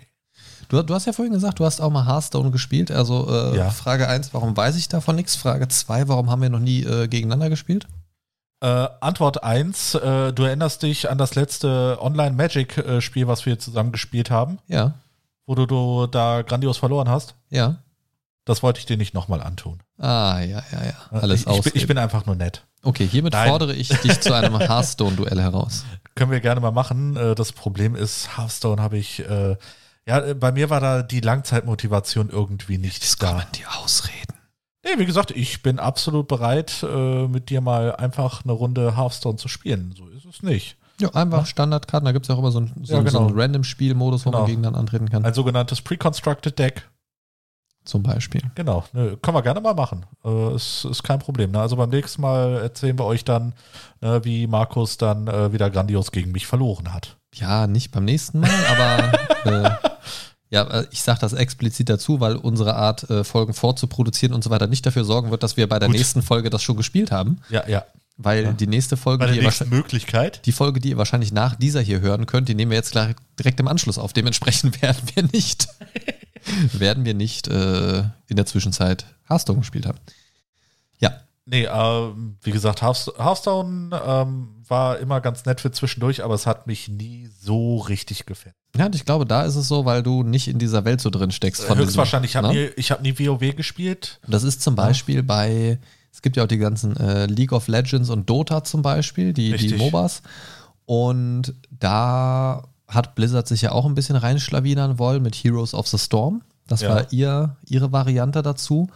[0.68, 2.90] du, du hast ja vorhin gesagt, du hast auch mal Hearthstone gespielt.
[2.90, 3.70] Also äh, ja.
[3.70, 5.36] Frage 1, warum weiß ich davon nichts?
[5.36, 7.86] Frage 2, warum haben wir noch nie äh, gegeneinander gespielt?
[8.60, 14.30] Äh, Antwort 1, äh, du erinnerst dich an das letzte Online-Magic-Spiel, was wir zusammen gespielt
[14.30, 14.58] haben?
[14.68, 14.94] Ja
[15.50, 17.34] wo du, du da grandios verloren hast.
[17.48, 17.82] Ja.
[18.44, 19.82] Das wollte ich dir nicht nochmal antun.
[19.98, 20.94] Ah, ja, ja, ja.
[21.10, 22.64] Alles ich, ich, bin, ich bin einfach nur nett.
[22.84, 23.48] Okay, hiermit Nein.
[23.48, 25.84] fordere ich dich zu einem Hearthstone-Duell heraus.
[26.14, 27.16] Können wir gerne mal machen.
[27.16, 29.56] Äh, das Problem ist, Hearthstone habe ich, äh,
[30.06, 33.32] ja, äh, bei mir war da die Langzeitmotivation irgendwie nicht Jetzt da.
[33.32, 34.34] kommen die Ausreden.
[34.82, 36.82] Nee, wie gesagt, ich bin absolut bereit,
[37.28, 39.94] mit dir mal einfach eine Runde Hearthstone zu spielen.
[39.96, 40.78] So ist es nicht.
[41.00, 42.04] Ja, einfach Standardkarten.
[42.04, 43.10] Da gibt es ja auch immer so einen, so, ja, genau.
[43.10, 44.42] so einen Random-Spielmodus, wo genau.
[44.42, 45.24] man gegen dann antreten kann.
[45.24, 46.88] Ein sogenanntes Pre-Constructed Deck.
[47.84, 48.42] Zum Beispiel.
[48.54, 50.04] Genau, ne, können wir gerne mal machen.
[50.22, 51.50] Äh, ist, ist kein Problem.
[51.50, 51.60] Ne?
[51.60, 53.54] Also beim nächsten Mal erzählen wir euch dann,
[54.02, 57.16] äh, wie Markus dann äh, wieder grandios gegen mich verloren hat.
[57.34, 59.12] Ja, nicht beim nächsten Mal, aber
[59.64, 59.70] äh,
[60.50, 64.50] ja, äh, ich sage das explizit dazu, weil unsere Art, äh, Folgen vorzuproduzieren und so
[64.50, 65.96] weiter nicht dafür sorgen wird, dass wir bei der Gut.
[65.96, 67.38] nächsten Folge das schon gespielt haben.
[67.48, 67.84] Ja, ja.
[68.16, 68.52] Weil ja.
[68.52, 70.44] die nächste Folge, die ihr Möglichkeit.
[70.44, 73.14] die Folge, die ihr wahrscheinlich nach dieser hier hören könnt, die nehmen wir jetzt gleich
[73.38, 74.12] direkt im Anschluss auf.
[74.12, 75.68] Dementsprechend werden wir nicht
[76.72, 79.98] werden wir nicht äh, in der Zwischenzeit Hearthstone gespielt haben.
[80.98, 81.20] Ja.
[81.50, 82.08] Nee, äh,
[82.42, 87.28] wie gesagt, Hearthstone ähm, war immer ganz nett für zwischendurch, aber es hat mich nie
[87.40, 88.54] so richtig gefällt.
[88.76, 91.10] Ja, und ich glaube, da ist es so, weil du nicht in dieser Welt so
[91.10, 91.64] drin steckst.
[91.64, 93.02] Von Höchstwahrscheinlich, diesem, ich habe ne?
[93.02, 94.20] nie, hab nie WoW gespielt.
[94.28, 95.22] Das ist zum Beispiel ja.
[95.22, 95.80] bei,
[96.12, 99.56] es gibt ja auch die ganzen äh, League of Legends und Dota zum Beispiel, die,
[99.56, 100.22] die MOBAs.
[100.86, 105.98] Und da hat Blizzard sich ja auch ein bisschen reinschlawinern wollen mit Heroes of the
[105.98, 106.42] Storm.
[106.68, 106.90] Das ja.
[106.90, 108.88] war ihr, ihre Variante dazu.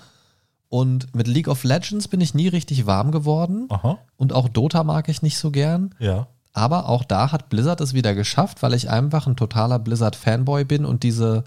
[0.74, 3.68] Und mit League of Legends bin ich nie richtig warm geworden.
[3.68, 3.96] Aha.
[4.16, 5.94] Und auch Dota mag ich nicht so gern.
[6.00, 6.26] Ja.
[6.52, 10.84] Aber auch da hat Blizzard es wieder geschafft, weil ich einfach ein totaler Blizzard-Fanboy bin
[10.84, 11.44] und diese,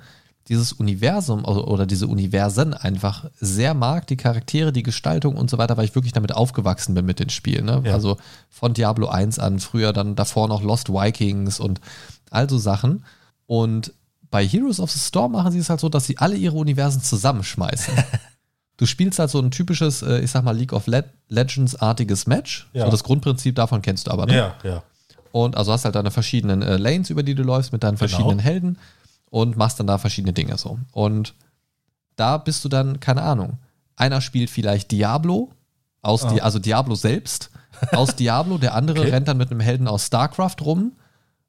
[0.47, 5.75] dieses Universum oder diese Universen einfach sehr mag, die Charaktere, die Gestaltung und so weiter,
[5.75, 7.65] weil ich wirklich damit aufgewachsen bin mit den Spielen.
[7.65, 7.82] Ne?
[7.84, 7.91] Ja.
[7.91, 8.15] Also
[8.49, 11.82] von Diablo 1 an, früher dann davor noch Lost Vikings und
[12.32, 13.03] all so Sachen.
[13.45, 13.91] Und
[14.32, 17.01] bei Heroes of the Storm machen sie es halt so, dass sie alle ihre Universen
[17.01, 17.93] zusammenschmeißen.
[18.78, 22.69] du spielst halt so ein typisches, äh, ich sag mal, League of Le Legends-artiges Match.
[22.73, 22.86] Ja.
[22.86, 24.36] So das Grundprinzip davon kennst du aber, ne?
[24.36, 24.84] Ja, ja.
[25.32, 27.99] Und also hast halt deine verschiedenen äh, Lanes, über die du läufst, mit deinen genau.
[27.99, 28.49] verschiedenen genau.
[28.49, 28.78] Helden
[29.30, 30.80] und machst dann da verschiedene Dinge so.
[30.91, 31.34] Und
[32.15, 33.57] da bist du dann, keine Ahnung,
[33.95, 35.51] einer spielt vielleicht Diablo,
[36.01, 36.34] aus ah.
[36.34, 37.51] Di also Diablo selbst,
[37.91, 39.09] aus Diablo, der andere okay.
[39.09, 40.93] rennt dann mit einem Helden aus StarCraft rum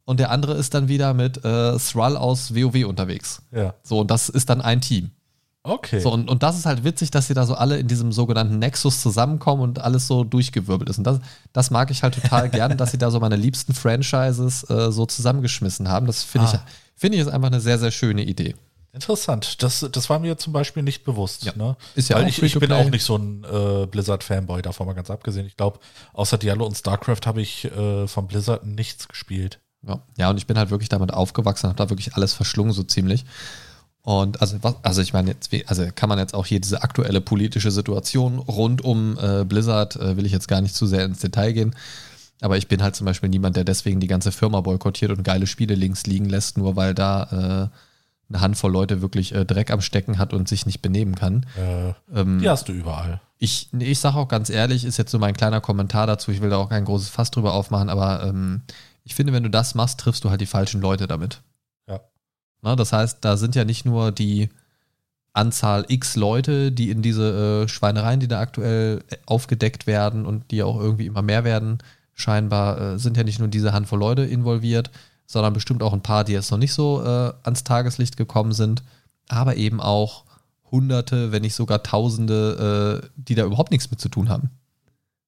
[0.05, 3.43] und der andere ist dann wieder mit äh, Thrall aus WoW unterwegs.
[3.53, 3.74] Ja.
[3.83, 5.11] So, und das ist dann ein Team.
[5.63, 6.01] Okay.
[6.01, 8.59] So, und, und das ist halt witzig, dass sie da so alle in diesem sogenannten
[8.59, 10.99] Nexus zusammenkommen und alles so durchgewirbelt ist.
[10.99, 11.21] Und das,
[11.53, 15.05] das mag ich halt total gern, dass sie da so meine liebsten Franchises äh, so
[15.05, 16.07] zusammengeschmissen haben.
[16.07, 16.55] Das finde ah.
[16.55, 18.55] ich, find ich ist einfach eine sehr, sehr schöne Idee.
[18.93, 19.63] Interessant.
[19.63, 21.45] Das, das war mir zum Beispiel nicht bewusst.
[21.45, 21.53] Ja.
[21.55, 21.77] Ne?
[21.95, 24.95] Ist ja Weil auch ich, ich bin auch nicht so ein äh, Blizzard-Fanboy, davon mal
[24.95, 25.47] ganz abgesehen.
[25.47, 25.79] Ich glaube,
[26.15, 29.61] außer Diablo und StarCraft habe ich äh, von Blizzard nichts gespielt.
[29.87, 30.03] Ja.
[30.17, 33.25] ja, und ich bin halt wirklich damit aufgewachsen, habe da wirklich alles verschlungen, so ziemlich.
[34.09, 37.21] Und also, was, also ich meine, jetzt, also kann man jetzt auch hier diese aktuelle
[37.21, 41.19] politische Situation rund um äh, Blizzard, äh, will ich jetzt gar nicht zu sehr ins
[41.19, 41.75] Detail gehen.
[42.41, 45.47] Aber ich bin halt zum Beispiel niemand, der deswegen die ganze Firma boykottiert und geile
[45.47, 49.83] Spiele links liegen lässt, nur weil da äh, eine Handvoll Leute wirklich äh, Dreck am
[49.83, 51.45] Stecken hat und sich nicht benehmen kann.
[51.59, 53.21] Äh, ähm, die hast du überall.
[53.37, 56.49] Ich, ich sage auch ganz ehrlich, ist jetzt so mein kleiner Kommentar dazu, ich will
[56.49, 58.63] da auch kein großes Fass drüber aufmachen, aber ähm,
[59.05, 61.43] ich finde, wenn du das machst, triffst du halt die falschen Leute damit.
[62.63, 64.49] Na, das heißt, da sind ja nicht nur die
[65.33, 70.51] Anzahl x Leute, die in diese äh, Schweinereien, die da aktuell äh, aufgedeckt werden und
[70.51, 71.79] die auch irgendwie immer mehr werden,
[72.15, 74.91] scheinbar äh, sind ja nicht nur diese Handvoll Leute involviert,
[75.27, 78.83] sondern bestimmt auch ein paar, die jetzt noch nicht so äh, ans Tageslicht gekommen sind,
[79.29, 80.25] aber eben auch
[80.71, 84.51] Hunderte, wenn nicht sogar Tausende, äh, die da überhaupt nichts mit zu tun haben.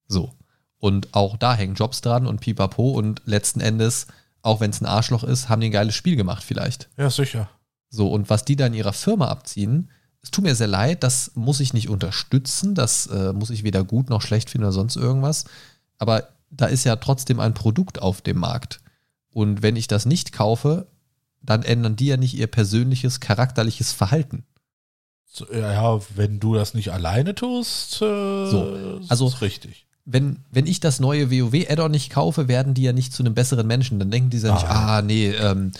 [0.09, 0.33] So.
[0.79, 4.07] Und auch da hängen Jobs dran und pipapo und letzten Endes
[4.43, 6.89] auch wenn es ein Arschloch ist, haben die ein geiles Spiel gemacht vielleicht.
[6.97, 7.51] Ja, sicher.
[7.89, 9.91] So, und was die da in ihrer Firma abziehen,
[10.23, 13.85] es tut mir sehr leid, das muss ich nicht unterstützen, das äh, muss ich weder
[13.85, 15.45] gut noch schlecht finden oder sonst irgendwas.
[15.99, 18.81] Aber da ist ja trotzdem ein Produkt auf dem Markt.
[19.33, 20.89] Und wenn ich das nicht kaufe,
[21.43, 24.45] dann ändern die ja nicht ihr persönliches, charakterliches Verhalten.
[25.53, 30.81] Ja, wenn du das nicht alleine tust, äh, so, also ist richtig wenn, wenn ich
[30.81, 33.99] das neue WoW-Add-on nicht kaufe, werden die ja nicht zu einem besseren Menschen.
[33.99, 35.73] Dann denken die ja nicht, ah, ah nee, ähm,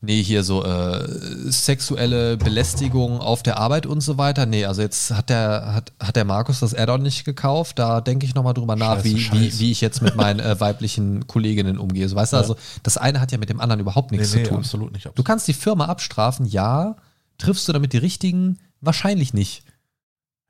[0.00, 1.06] nee, hier so äh,
[1.50, 4.46] sexuelle Belästigung auf der Arbeit und so weiter.
[4.46, 7.78] Nee, also jetzt hat der, hat, hat der Markus das Add-on nicht gekauft.
[7.78, 9.40] Da denke ich nochmal drüber nach, scheiße, wie, scheiße.
[9.40, 12.08] Wie, wie ich jetzt mit meinen äh, weiblichen Kolleginnen umgehe.
[12.08, 12.38] So, weißt ja.
[12.38, 14.58] du, also das eine hat ja mit dem anderen überhaupt nichts nee, nee, zu tun.
[14.58, 15.18] Absolut nicht, absolut.
[15.18, 16.96] Du kannst die Firma abstrafen, ja.
[17.38, 18.58] Triffst du damit die richtigen?
[18.80, 19.62] Wahrscheinlich nicht.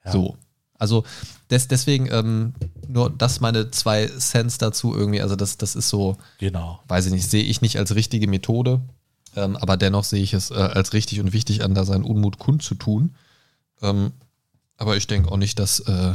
[0.05, 0.13] Ja.
[0.13, 0.37] So.
[0.79, 1.05] Also
[1.51, 2.55] des, deswegen ähm,
[2.87, 5.21] nur das meine zwei Cents dazu irgendwie.
[5.21, 6.81] Also das, das ist so, genau.
[6.89, 8.81] weiß ich nicht, sehe ich nicht als richtige Methode,
[9.37, 12.39] ähm, aber dennoch sehe ich es äh, als richtig und wichtig an, da seinen Unmut
[12.39, 13.15] kundzutun.
[13.83, 14.13] Ähm,
[14.77, 16.15] aber ich denke auch nicht, dass äh,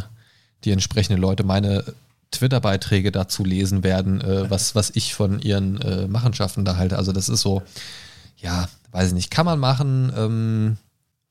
[0.64, 1.84] die entsprechenden Leute meine
[2.32, 6.98] Twitter-Beiträge dazu lesen werden, äh, was, was ich von ihren äh, Machenschaften da halte.
[6.98, 7.62] Also das ist so,
[8.38, 10.78] ja, weiß ich nicht, kann man machen, ähm,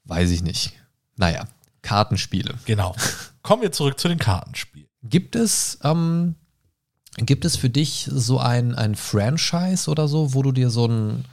[0.05, 0.75] weiß ich nicht.
[1.17, 1.47] Naja,
[1.83, 2.55] Kartenspiele.
[2.65, 2.95] Genau.
[3.43, 4.89] Kommen wir zurück zu den Kartenspielen.
[5.03, 6.37] Gibt es, ähm,
[7.17, 11.25] gibt es für dich so ein, ein Franchise oder so, wo du dir so ein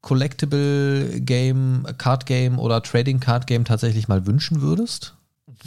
[0.00, 5.14] Collectible Game, Card Game oder Trading Card Game tatsächlich mal wünschen würdest?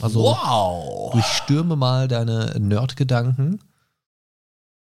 [0.01, 1.11] Also wow.
[1.13, 3.61] durchstürme mal deine Nerd-Gedanken.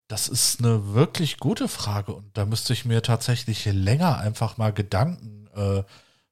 [0.06, 4.72] Das ist eine wirklich gute Frage und da müsste ich mir tatsächlich länger einfach mal
[4.72, 5.82] Gedanken äh,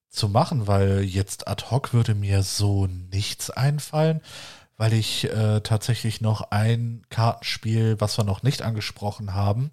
[0.09, 4.21] zu machen, weil jetzt ad hoc würde mir so nichts einfallen,
[4.77, 9.71] weil ich äh, tatsächlich noch ein Kartenspiel, was wir noch nicht angesprochen haben,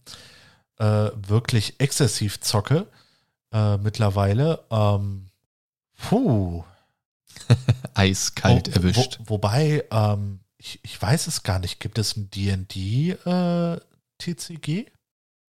[0.78, 2.88] äh, wirklich exzessiv zocke
[3.54, 4.64] äh, mittlerweile.
[4.72, 5.30] Ähm,
[5.98, 6.64] Puh.
[7.94, 9.20] Eiskalt Wo- erwischt.
[9.26, 11.80] Wo, wobei, ähm, ich, ich weiß es gar nicht.
[11.80, 13.16] Gibt es ein D&D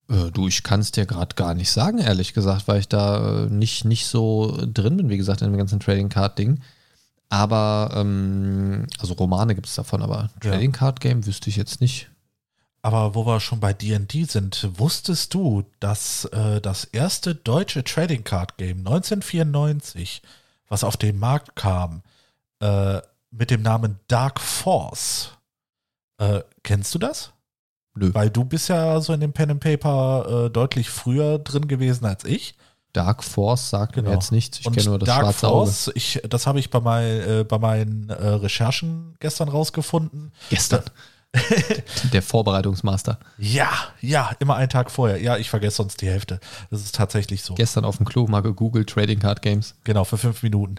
[0.10, 3.46] äh, du, ich kann es dir gerade gar nicht sagen, ehrlich gesagt, weil ich da
[3.46, 6.62] äh, nicht, nicht so drin bin, wie gesagt, in dem ganzen Trading Card Ding.
[7.30, 10.52] Aber, ähm, also Romane gibt es davon, aber Ja.
[10.52, 12.10] Trading Card Game wüsste ich jetzt nicht.
[12.82, 18.24] Aber wo wir schon bei D&D sind, wusstest du, dass äh, das erste deutsche Trading
[18.24, 20.22] Card Game 1994,
[20.68, 22.04] was auf den Markt kam,
[22.60, 23.02] äh,
[23.32, 25.32] mit dem Namen Dark Force,
[26.20, 27.32] äh, kennst du das?
[27.96, 28.14] Nö.
[28.14, 32.06] Weil du bist ja so in dem Pen and Paper äh, deutlich früher drin gewesen
[32.06, 32.56] als ich.
[32.94, 34.10] Dark Force sagt Genau.
[34.10, 34.60] mir jetzt nichts.
[34.60, 37.58] Ich kenne nur das Dark schwarze Force, ich, das habe ich bei, mein, äh, bei
[37.58, 40.28] meinen äh, Recherchen gestern rausgefunden.
[40.28, 40.32] Auge.
[40.50, 40.84] Gestern.
[42.14, 43.20] Der Vorbereitungsmaster.
[43.38, 43.70] Ja,
[44.00, 45.22] ja, immer einen Tag vorher.
[45.22, 46.40] Ja, ich vergesse sonst die Hälfte.
[46.70, 47.56] Das ist tatsächlich so.
[47.56, 49.76] Gestern auf dem Klo mal gegoogelt, Trading Card Games.
[49.84, 50.76] Genau, für fünf Minuten.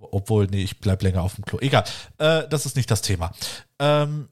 [0.00, 1.58] Obwohl, nee, ich bleib länger auf dem Klo.
[1.60, 1.84] Egal,
[2.18, 3.30] äh, das ist nicht das Thema.
[3.78, 4.28] Ähm,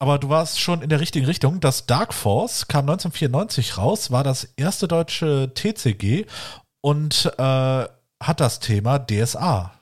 [0.00, 1.60] aber du warst schon in der richtigen Richtung.
[1.60, 6.24] Das Dark Force kam 1994 raus, war das erste deutsche TCG
[6.80, 7.84] und äh,
[8.22, 9.72] hat das Thema DSA.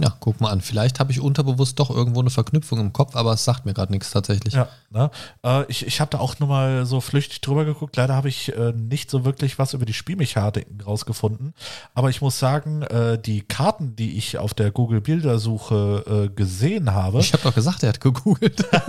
[0.00, 0.60] Ja, guck mal an.
[0.60, 3.92] Vielleicht habe ich unterbewusst doch irgendwo eine Verknüpfung im Kopf, aber es sagt mir gerade
[3.92, 4.54] nichts tatsächlich.
[4.54, 5.08] Ja, ne?
[5.44, 7.94] äh, ich, ich habe da auch nur mal so flüchtig drüber geguckt.
[7.96, 11.54] Leider habe ich äh, nicht so wirklich was über die Spielmechaniken rausgefunden.
[11.94, 17.20] Aber ich muss sagen, äh, die Karten, die ich auf der Google-Bildersuche äh, gesehen habe,
[17.20, 18.66] Ich habe doch gesagt, er hat gegoogelt.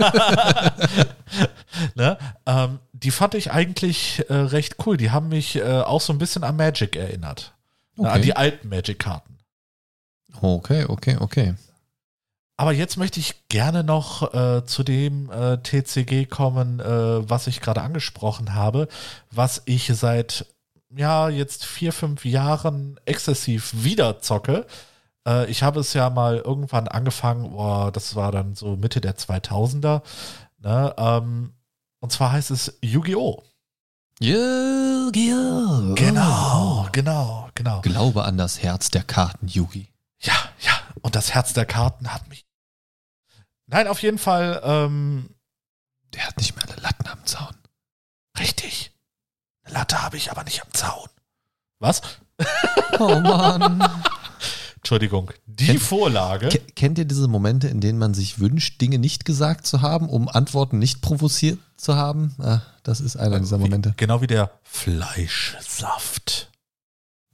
[1.94, 4.96] ne, ähm, die fand ich eigentlich äh, recht cool.
[4.96, 7.52] Die haben mich äh, auch so ein bisschen an Magic erinnert.
[7.96, 8.22] Ne, an Okay.
[8.22, 9.35] die alten Magic-Karten.
[10.40, 11.54] Okay, okay, okay.
[12.58, 17.60] Aber jetzt möchte ich gerne noch äh, zu dem äh, TCG kommen, äh, was ich
[17.60, 18.88] gerade angesprochen habe,
[19.30, 20.46] was ich seit
[20.96, 24.66] ja jetzt vier, fünf Jahren exzessiv wieder zocke.
[25.28, 29.16] Äh, ich habe es ja mal irgendwann angefangen, boah, das war dann so Mitte der
[29.16, 30.00] 2000er.
[30.62, 31.52] Ne, ähm,
[32.00, 33.42] und zwar heißt es Yu-Gi-Oh!
[34.20, 35.94] Yu-Gi-Oh!
[35.94, 37.80] Genau, genau, genau.
[37.82, 39.88] Glaube an das Herz der Karten, Yugi.
[40.26, 40.72] Ja, ja.
[41.02, 42.44] Und das Herz der Karten hat mich.
[43.66, 45.30] Nein, auf jeden Fall, ähm,
[46.14, 47.54] Der hat nicht mehr alle Latten am Zaun.
[48.38, 48.92] Richtig.
[49.64, 51.08] Eine Latte habe ich aber nicht am Zaun.
[51.78, 52.00] Was?
[52.98, 53.82] Oh Mann.
[54.76, 55.30] Entschuldigung.
[55.46, 56.48] Die Kennt- Vorlage.
[56.48, 60.08] Ke- Kennt ihr diese Momente, in denen man sich wünscht, Dinge nicht gesagt zu haben,
[60.08, 62.34] um Antworten nicht provoziert zu haben?
[62.38, 63.90] Ah, das ist einer dieser Momente.
[63.90, 66.50] Wie, genau wie der Fleischsaft.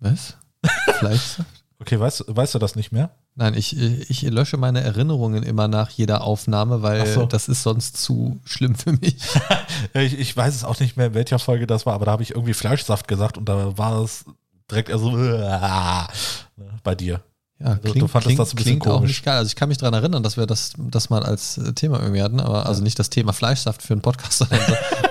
[0.01, 0.37] Was?
[0.99, 1.62] Fleischsaft?
[1.83, 3.11] Okay, weißt, weißt du das nicht mehr?
[3.35, 7.27] Nein, ich, ich lösche meine Erinnerungen immer nach jeder Aufnahme, weil so.
[7.27, 9.17] das ist sonst zu schlimm für mich.
[9.95, 12.23] Ich, ich weiß es auch nicht mehr, in welcher Folge das war, aber da habe
[12.23, 14.25] ich irgendwie Fleischsaft gesagt und da war es
[14.71, 15.11] direkt also
[16.85, 17.21] bei dir.
[17.65, 19.11] Ja, du klingt, fandest klingt, das ein bisschen klingt auch komisch.
[19.11, 19.37] nicht geil.
[19.37, 22.23] Also ich kann mich daran erinnern, dass wir das, das mal als äh, Thema irgendwie
[22.23, 24.61] hatten, aber also nicht das Thema Fleischsaft für einen Podcast, sondern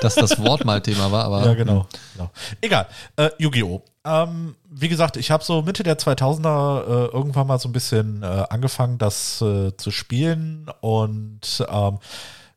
[0.01, 1.25] dass das Wort mal Thema war.
[1.25, 1.87] Aber Ja, genau.
[2.13, 2.29] genau.
[2.59, 2.87] Egal.
[3.15, 3.81] Äh, Yu-Gi-Oh!
[4.03, 8.23] Ähm, wie gesagt, ich habe so Mitte der 2000er äh, irgendwann mal so ein bisschen
[8.23, 11.99] äh, angefangen, das äh, zu spielen und ähm,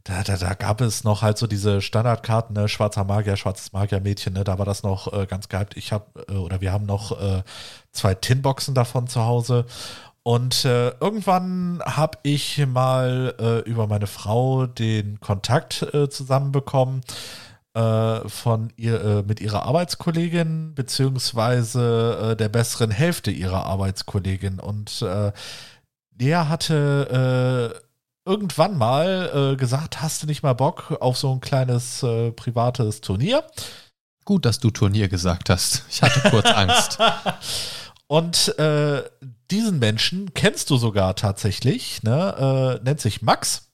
[0.04, 2.68] da, da, da gab es noch halt so diese Standardkarten, ne?
[2.68, 4.44] schwarzer Magier, schwarzes Magiermädchen, ne?
[4.44, 5.76] da war das noch äh, ganz gehypt.
[5.76, 7.42] Ich habe, äh, oder wir haben noch äh,
[7.90, 9.64] zwei Tinboxen davon zu Hause.
[10.22, 17.02] Und äh, irgendwann habe ich mal äh, über meine Frau den Kontakt äh, zusammenbekommen
[17.74, 25.04] äh, von ihr äh, mit ihrer Arbeitskollegin beziehungsweise äh, der besseren Hälfte ihrer Arbeitskollegin und
[26.16, 27.82] der hatte
[28.24, 33.00] irgendwann mal äh, gesagt, hast du nicht mal Bock auf so ein kleines äh, privates
[33.00, 33.44] Turnier?
[34.24, 35.84] gut, dass du Turnier gesagt hast.
[35.90, 36.98] Ich hatte kurz Angst.
[38.06, 39.02] Und äh,
[39.50, 42.80] diesen Menschen kennst du sogar tatsächlich, ne?
[42.80, 43.70] Äh, nennt sich Max.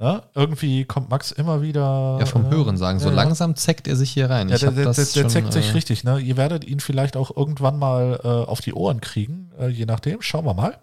[0.00, 0.22] Ne?
[0.34, 2.16] Irgendwie kommt Max immer wieder.
[2.18, 2.98] Ja, vom äh, Hören sagen.
[2.98, 3.22] So ja, ja.
[3.22, 4.48] langsam zeckt er sich hier rein.
[4.48, 6.18] Ja, der, der, das der, der zeckt sich äh, richtig, ne?
[6.18, 10.20] Ihr werdet ihn vielleicht auch irgendwann mal auf die Ohren kriegen, je nachdem.
[10.20, 10.78] Schauen wir mal.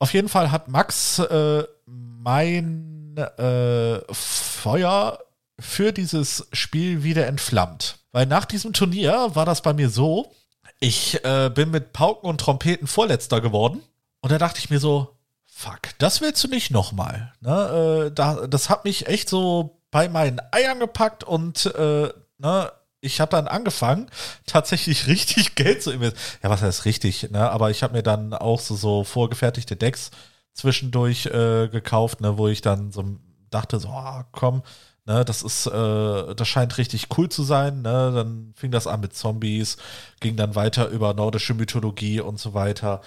[0.00, 5.18] Auf jeden Fall hat Max äh, mein äh, Feuer
[5.58, 7.98] für dieses Spiel wieder entflammt.
[8.10, 10.32] Weil nach diesem Turnier war das bei mir so,
[10.80, 13.82] ich äh, bin mit Pauken und Trompeten Vorletzter geworden.
[14.22, 17.34] Und da dachte ich mir so, fuck, das willst du nicht nochmal.
[17.40, 18.06] Ne?
[18.06, 23.20] Äh, da, das hat mich echt so bei meinen Eiern gepackt und äh, ne, ich
[23.20, 24.10] habe dann angefangen,
[24.46, 26.40] tatsächlich richtig Geld zu investieren.
[26.42, 27.50] Ja, was heißt richtig, ne?
[27.50, 30.10] Aber ich habe mir dann auch so, so vorgefertigte Decks
[30.52, 33.04] zwischendurch äh, gekauft, ne, wo ich dann so
[33.50, 34.62] dachte, so, ah, komm,
[35.06, 37.82] Ne, das ist, äh, das scheint richtig cool zu sein.
[37.82, 38.12] Ne?
[38.14, 39.76] Dann fing das an mit Zombies,
[40.20, 43.00] ging dann weiter über nordische Mythologie und so weiter.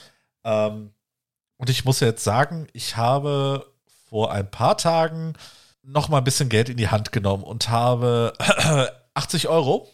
[0.44, 0.92] Ähm,
[1.58, 3.66] und ich muss jetzt sagen, ich habe
[4.10, 5.34] vor ein paar Tagen
[5.84, 8.34] noch mal ein bisschen Geld in die Hand genommen und habe
[9.14, 9.90] 80 Euro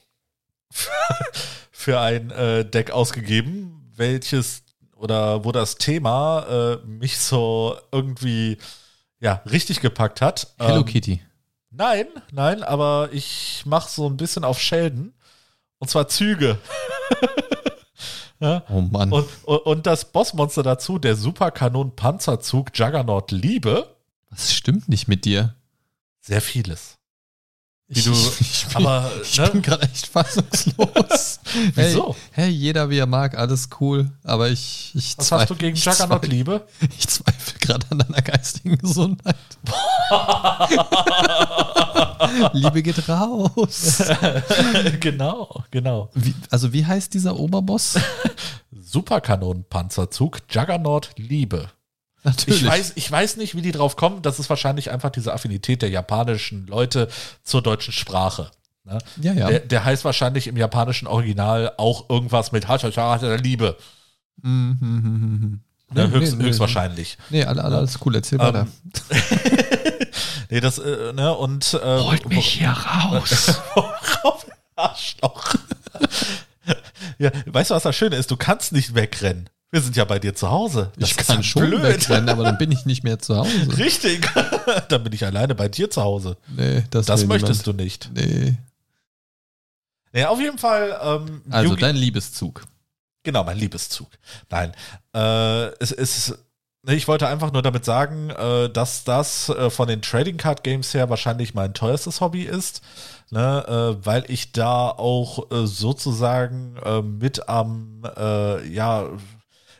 [1.72, 4.63] für ein äh, Deck ausgegeben, welches
[4.95, 6.45] oder wo das Thema
[6.84, 8.57] äh, mich so irgendwie
[9.20, 10.53] ja richtig gepackt hat.
[10.59, 11.22] Hello Ähm, Kitty.
[11.72, 15.13] Nein, nein, aber ich mache so ein bisschen auf Sheldon.
[15.78, 16.57] Und zwar Züge.
[18.39, 18.63] ja.
[18.70, 19.13] Oh Mann.
[19.13, 23.95] und, und, und das Bossmonster dazu, der Superkanon-Panzerzug Juggernaut Liebe.
[24.30, 25.55] Was stimmt nicht mit dir?
[26.20, 26.99] Sehr vieles.
[27.92, 29.50] Ich, du- ich bin, aber, ich ne?
[29.50, 31.40] bin gerade echt fassungslos.
[31.76, 32.16] Wieso?
[32.32, 34.12] Hey, hey, jeder wie er mag, alles cool.
[34.24, 36.68] Aber ich, ich Was hast du zweifle- gegen Juggernaut zweifle- Liebe?
[37.00, 39.36] Ich zweifle gerade an deiner geistigen Gesundheit.
[42.54, 44.04] Liebe geht raus.
[45.00, 46.10] genau, genau.
[46.14, 47.96] Wie, also wie heißt dieser Oberboss?
[48.72, 51.70] Superkanon-Panzerzug Juggernaut Liebe.
[52.24, 52.63] Natürlich.
[52.63, 54.22] Ich weiß, ich weiß nicht, wie die drauf kommen.
[54.22, 57.07] Das ist wahrscheinlich einfach diese Affinität der japanischen Leute
[57.43, 58.51] zur deutschen Sprache.
[58.84, 58.97] Ne?
[59.22, 59.47] Ja, ja.
[59.47, 63.78] Der, der heißt wahrscheinlich im japanischen Original auch irgendwas mit Hachacha der Liebe.
[64.41, 65.59] Mhm, mhm, mhm.
[65.91, 66.07] Ne?
[66.07, 67.17] Nee, Höchst, nee, höchstwahrscheinlich.
[67.30, 68.67] Nee, alle, alle, alles cool, erzähl Ähm, weiter.
[70.51, 73.61] Nee, das, äh, ne, und äh, Holt mich hier raus.
[73.76, 75.53] Worauf Arschloch.
[77.20, 78.32] ja, weißt du, was das Schöne ist?
[78.32, 79.49] Du kannst nicht wegrennen.
[79.72, 80.91] Wir sind ja bei dir zu Hause.
[80.97, 81.84] Das ich kann ja schon blöd.
[81.84, 83.51] wegrennen, aber dann bin ich nicht mehr zu Hause.
[83.78, 84.28] Richtig.
[84.89, 86.38] Dann bin ich alleine bei dir zu Hause.
[86.55, 87.80] Nee, das, Das möchtest niemand.
[87.80, 88.09] du nicht.
[88.15, 88.57] Nee.
[90.13, 90.97] Ja, auf jeden Fall.
[91.03, 92.63] Ähm, Also Yugi- dein Liebeszug.
[93.24, 94.07] Genau, mein Liebeszug.
[94.49, 94.72] Nein,
[95.13, 96.38] äh, es ist.
[96.88, 100.93] Ich wollte einfach nur damit sagen, äh, dass das äh, von den Trading Card Games
[100.93, 102.82] her wahrscheinlich mein teuerstes Hobby ist,
[103.30, 109.09] ne, äh, weil ich da auch äh, sozusagen äh, mit am, äh, ja,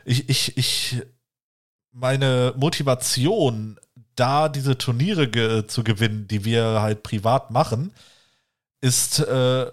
[0.10, 1.02] ich, ich, ich,
[1.92, 3.80] meine Motivation,
[4.16, 7.92] da diese Turniere ge zu gewinnen, die wir halt privat machen,
[8.82, 9.68] ist äh,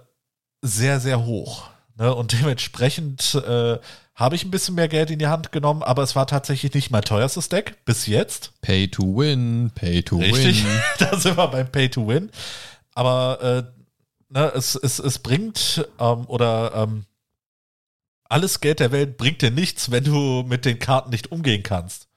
[0.61, 1.71] sehr, sehr hoch.
[1.97, 2.15] Ne?
[2.15, 3.79] Und dementsprechend äh,
[4.15, 6.91] habe ich ein bisschen mehr Geld in die Hand genommen, aber es war tatsächlich nicht
[6.91, 8.53] mein teuerstes Deck bis jetzt.
[8.61, 10.83] Pay to win, pay to Richtig, win.
[10.99, 12.31] da sind wir beim Pay to Win.
[12.95, 13.63] Aber äh,
[14.29, 17.07] ne, es, es, es bringt ähm, oder ähm,
[18.29, 22.09] alles Geld der Welt bringt dir nichts, wenn du mit den Karten nicht umgehen kannst.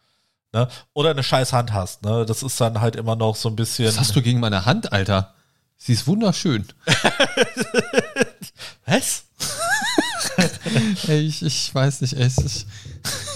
[0.53, 0.67] Ne?
[0.93, 2.03] Oder eine scheiß Hand hast.
[2.03, 2.25] Ne?
[2.25, 3.87] Das ist dann halt immer noch so ein bisschen.
[3.87, 5.35] Was hast du gegen meine Hand, Alter?
[5.77, 6.67] Sie ist wunderschön.
[8.85, 9.23] Was?
[11.07, 12.37] Ey, ich, ich weiß nicht, ey, ich,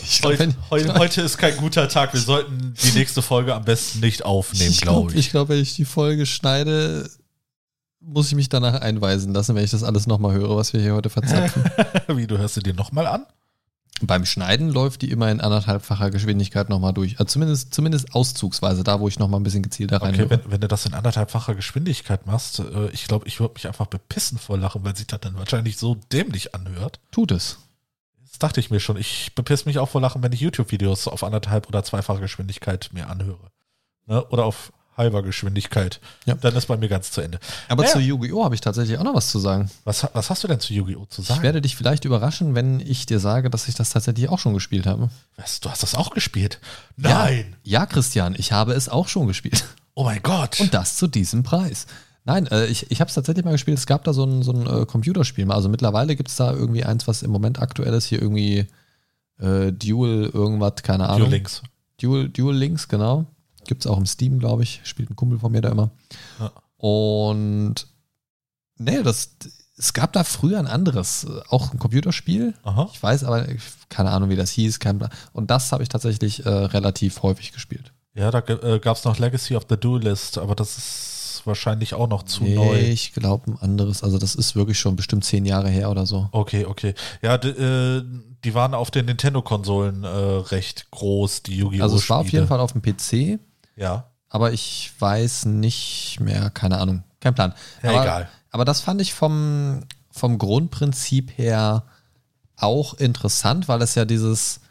[0.03, 2.13] ich glaub, Heu, wenn, heu, heute ist kein guter Tag.
[2.13, 5.19] Wir sollten die nächste Folge am besten nicht aufnehmen, glaube, glaube ich.
[5.19, 7.09] ich glaub, wenn ich die Folge schneide,
[8.05, 10.93] muss ich mich danach einweisen lassen, wenn ich das alles nochmal höre, was wir hier
[10.93, 11.63] heute verzapfen.
[12.07, 13.25] Wie, du hörst sie dir nochmal an?
[14.01, 17.19] Beim Schneiden läuft die immer in anderthalbfacher Geschwindigkeit nochmal durch.
[17.19, 20.61] Also zumindest, zumindest auszugsweise, da wo ich nochmal ein bisschen gezielter rein Okay, wenn, wenn
[20.61, 24.57] du das in anderthalbfacher Geschwindigkeit machst, äh, ich glaube, ich würde mich einfach bepissen vor
[24.57, 26.99] Lachen, weil sich das dann wahrscheinlich so dämlich anhört.
[27.11, 27.59] Tut es.
[28.29, 28.97] Das dachte ich mir schon.
[28.97, 33.09] Ich bepiss mich auch vor Lachen, wenn ich YouTube-Videos auf anderthalb oder zweifacher Geschwindigkeit mir
[33.09, 33.51] anhöre.
[34.07, 34.25] Ne?
[34.25, 35.99] Oder auf halber Geschwindigkeit.
[36.25, 36.35] Ja.
[36.35, 37.39] Dann ist bei mir ganz zu Ende.
[37.67, 37.89] Aber Ja.
[37.89, 38.43] zu Yu-Gi-Oh!
[38.43, 39.69] habe ich tatsächlich auch noch was zu sagen.
[39.85, 41.05] Was, was hast du denn zu Yu-Gi-Oh!
[41.05, 41.39] zu sagen?
[41.39, 44.53] Ich werde dich vielleicht überraschen, wenn ich dir sage, dass ich das tatsächlich auch schon
[44.53, 45.09] gespielt habe.
[45.35, 46.59] was, du hast das auch gespielt?
[46.97, 47.55] Nein!
[47.63, 49.65] Ja, ja, Christian, ich habe es auch schon gespielt.
[49.95, 50.59] Oh mein Gott!
[50.59, 51.85] Und das zu diesem Preis.
[52.25, 53.77] Nein, äh, ich, ich habe es tatsächlich mal gespielt.
[53.77, 55.45] Es gab da so ein, so ein äh, Computerspiel.
[55.45, 55.55] mal.
[55.55, 58.05] Also mittlerweile gibt es da irgendwie eins, was im Moment aktuell ist.
[58.05, 58.65] Hier irgendwie
[59.39, 61.27] äh, Dual irgendwas, keine Ahnung.
[61.27, 61.61] Duel Links.
[62.01, 63.25] Dual, Dual Links, genau.
[63.67, 64.81] Gibt es auch im Steam, glaube ich.
[64.83, 65.91] Spielt ein Kumpel von mir da immer.
[66.39, 66.51] Ja.
[66.77, 67.87] Und
[68.77, 69.37] nee, das,
[69.77, 72.53] es gab da früher ein anderes, äh, auch ein Computerspiel.
[72.63, 72.89] Aha.
[72.93, 73.47] Ich weiß aber,
[73.89, 74.79] keine Ahnung, wie das hieß.
[74.79, 75.07] Kein.
[75.31, 77.93] Und das habe ich tatsächlich äh, relativ häufig gespielt.
[78.15, 82.07] Ja, da äh, gab es noch Legacy of the Duelist, aber das ist wahrscheinlich auch
[82.07, 82.79] noch zu nee, neu.
[82.79, 84.03] ich glaube ein anderes.
[84.03, 86.29] Also das ist wirklich schon bestimmt zehn Jahre her oder so.
[86.31, 86.93] Okay, okay.
[87.21, 88.03] Ja, äh,
[88.43, 91.83] die waren auf den Nintendo-Konsolen äh, recht groß, die Yu-Gi-Oh!
[91.83, 93.39] Also es war auf jeden Fall auf dem PC,
[93.75, 97.53] Ja, aber ich weiß nicht mehr, keine Ahnung, kein Plan.
[97.81, 98.29] Ja, aber, egal.
[98.51, 101.83] Aber das fand ich vom, vom Grundprinzip her
[102.55, 104.61] auch interessant, weil es ja dieses,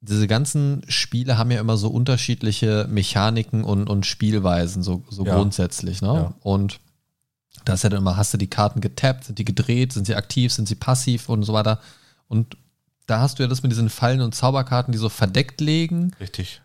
[0.00, 5.34] diese ganzen Spiele haben ja immer so unterschiedliche Mechaniken und, und Spielweisen, so, so Ja.
[5.36, 6.02] grundsätzlich.
[6.02, 6.08] Ne?
[6.08, 6.34] Ja.
[6.40, 6.80] Und
[7.64, 10.14] da ist ja dann immer, hast du die Karten getappt, sind die gedreht, sind sie
[10.16, 11.78] aktiv, sind sie passiv und so weiter.
[12.28, 12.56] Und
[13.06, 16.12] da hast du ja das mit diesen Fallen und Zauberkarten, die so verdeckt legen.
[16.20, 16.62] richtig.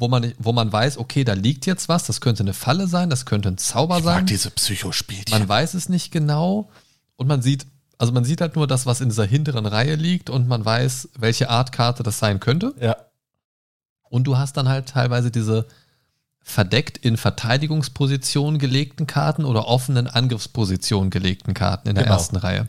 [0.00, 3.10] Wo man, wo man weiß, okay, da liegt jetzt was, das könnte eine Falle sein,
[3.10, 4.14] das könnte ein Zauber Ich sein.
[4.16, 5.30] mag diese Psychospielchen.
[5.38, 6.70] Man weiß es nicht genau
[7.16, 7.66] und man sieht,
[7.98, 11.10] also man sieht halt nur das, was in dieser hinteren Reihe liegt und man weiß,
[11.18, 12.74] welche Art Karte das sein könnte.
[12.80, 12.96] ja,
[14.08, 15.66] Und du hast dann halt teilweise diese
[16.42, 22.16] verdeckt in Verteidigungsposition gelegten Karten oder offenen Angriffsposition gelegten Karten in der Genau.
[22.16, 22.68] ersten Reihe.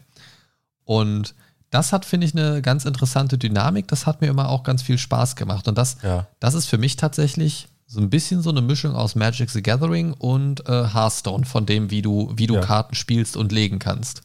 [0.83, 1.33] Und
[1.71, 3.87] das hat, finde ich, eine ganz interessante Dynamik.
[3.87, 5.67] Das hat mir immer auch ganz viel Spaß gemacht.
[5.67, 6.27] Und das, ja.
[6.39, 10.13] das ist für mich tatsächlich so ein bisschen so eine Mischung aus Magic the Gathering
[10.13, 12.61] und äh, Hearthstone, von dem, wie du, wie du Ja.
[12.61, 14.21] Karten spielst und legen kannst.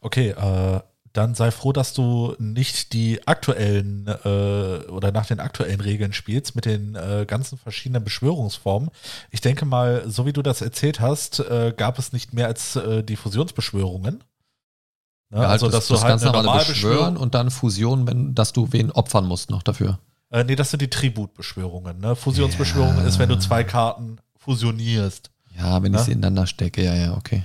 [0.00, 0.80] Okay, äh,
[1.12, 6.54] dann sei froh, dass du nicht die aktuellen äh, oder nach den aktuellen Regeln spielst
[6.54, 8.90] mit den äh, ganzen verschiedenen Beschwörungsformen.
[9.30, 12.76] Ich denke mal, so wie du das erzählt hast, äh, gab es nicht mehr als
[12.76, 14.22] äh, die Fusionsbeschwörungen.
[15.30, 15.38] Ne?
[15.38, 16.64] Ja, halt also, das, dass du das halt ganz eine normale.
[16.64, 19.98] Beschwören und dann Fusion, wenn, dass du wen opfern musst noch dafür.
[20.30, 21.98] Äh, nee, das sind die Tributbeschwörungen.
[22.00, 22.16] Ne?
[22.16, 23.04] Fusionsbeschwörung Ja.
[23.04, 25.30] ist, wenn du zwei Karten fusionierst.
[25.58, 26.04] Ja, wenn ich Ja?
[26.04, 27.44] sie ineinander stecke, ja, ja, okay.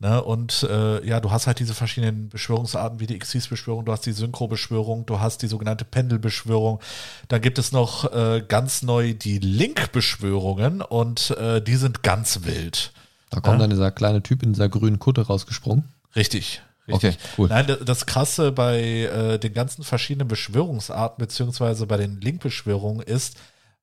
[0.00, 0.22] Ne?
[0.22, 4.12] Und äh, ja, du hast halt diese verschiedenen Beschwörungsarten wie die Xyz-Beschwörung, du hast die
[4.12, 6.80] Synchro-Beschwörung, du hast die sogenannte Pendelbeschwörung.
[7.28, 12.92] Dann gibt es noch äh, ganz neu die Link-Beschwörungen und äh, die sind ganz wild.
[13.30, 15.84] Da kommt dann dieser kleine Typ in dieser grünen Kutte rausgesprungen.
[16.16, 16.62] Richtig.
[16.88, 17.14] Richtig.
[17.14, 17.48] Okay, cool.
[17.48, 23.36] Nein, das, Krasse bei äh, den ganzen verschiedenen Beschwörungsarten beziehungsweise bei den Link-Beschwörungen ist,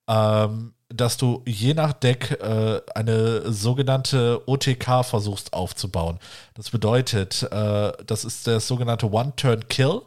[0.07, 6.19] ähm, dass du je nach Deck äh, eine sogenannte OTK versuchst aufzubauen.
[6.53, 10.01] Das bedeutet, äh, das ist der sogenannte One-Turn-Kill.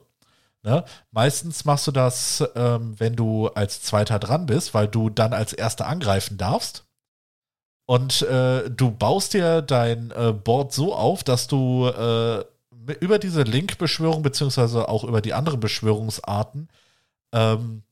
[0.62, 0.84] Ne?
[1.10, 5.52] Meistens machst du das, ähm, wenn du als Zweiter dran bist, weil du dann als
[5.52, 6.84] Erster angreifen darfst.
[7.86, 12.44] Und äh, du baust dir dein äh, Board so auf, dass du äh,
[13.00, 16.68] über diese Link-Beschwörung, beziehungsweise auch über die anderen Beschwörungsarten,
[17.32, 17.82] ähm,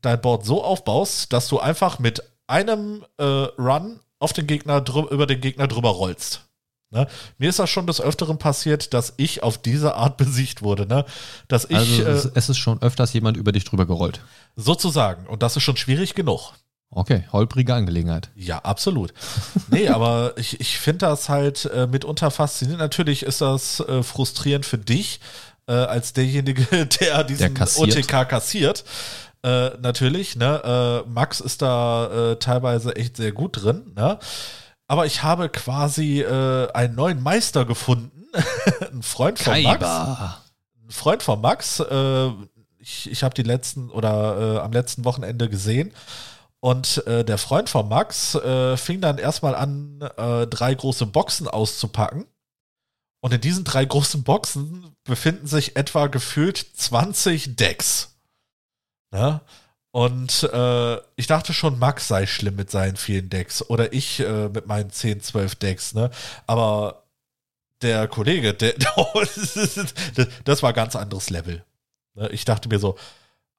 [0.00, 5.26] dein Board so aufbaust, dass du einfach mit einem äh, Run auf den Gegner über
[5.26, 6.44] den Gegner drüber rollst.
[6.90, 7.08] Ne?
[7.38, 10.86] Mir ist das schon des Öfteren passiert, dass ich auf diese Art besiegt wurde.
[10.86, 11.04] Ne?
[11.48, 14.20] Dass ich also äh, es, es ist schon öfters jemand über dich drüber gerollt.
[14.56, 16.52] sozusagen, und das ist schon schwierig genug.
[16.94, 18.30] Okay, holprige Angelegenheit.
[18.36, 19.12] Ja, absolut.
[19.68, 22.80] Nee, aber ich, ich finde das halt äh, mitunter faszinierend.
[22.80, 25.20] Natürlich ist das äh, frustrierend für dich,
[25.66, 27.96] äh, als derjenige, der diesen kassiert.
[27.96, 28.84] OTK kassiert.
[29.42, 31.04] Äh, natürlich, ne?
[31.04, 34.18] Äh, Max ist da äh, teilweise echt sehr gut drin, ne?
[34.86, 38.26] Aber ich habe quasi einen neuen Meister gefunden.
[38.92, 40.42] Ein Freund von Max Kaiba.
[40.82, 41.82] ein Freund von Max,
[42.78, 45.94] ich, ich habe die letzten oder am letzten Wochenende gesehen.
[46.64, 51.46] Und äh, der Freund von Max äh, fing dann erstmal an, äh, drei große Boxen
[51.46, 52.24] auszupacken.
[53.20, 58.16] Und in diesen drei großen Boxen befinden sich etwa gefühlt 20 Decks.
[59.10, 59.42] Ne?
[59.90, 64.48] Und äh, ich dachte schon, Max sei schlimm mit seinen vielen Decks oder ich äh,
[64.48, 65.92] mit meinen 10, 12 Decks.
[65.92, 66.10] Ne?
[66.46, 67.04] Aber
[67.82, 68.72] der Kollege, der,
[70.44, 71.62] das war ganz anderes Level.
[72.14, 72.96] Ne, Ich dachte mir so,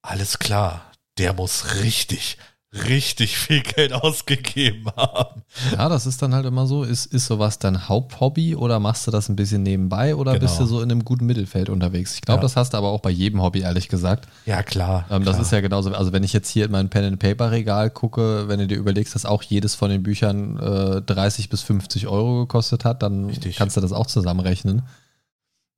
[0.02, 2.40] alles klar, der muss richtig,
[2.88, 5.44] richtig viel Geld ausgegeben haben.
[5.72, 6.84] Ja, das ist dann halt immer so.
[6.84, 10.44] Ist, ist sowas dein Haupthobby oder machst du das ein bisschen nebenbei oder Genau.
[10.46, 12.16] bist du so in einem guten Mittelfeld unterwegs?
[12.16, 12.44] Ich glaube, Ja.
[12.44, 14.28] das hast du aber auch bei jedem Hobby, ehrlich gesagt.
[14.46, 15.06] Ja, klar.
[15.10, 15.46] Ähm, das klar.
[15.46, 15.94] ist ja genauso.
[15.94, 19.44] Also, wenn ich jetzt hier in mein Pen-and-Paper-Regal gucke, wenn du dir überlegst, dass auch
[19.44, 23.56] jedes von den Büchern äh, 30 bis 50 Euro gekostet hat, dann Richtig.
[23.56, 24.82] kannst du das auch zusammenrechnen.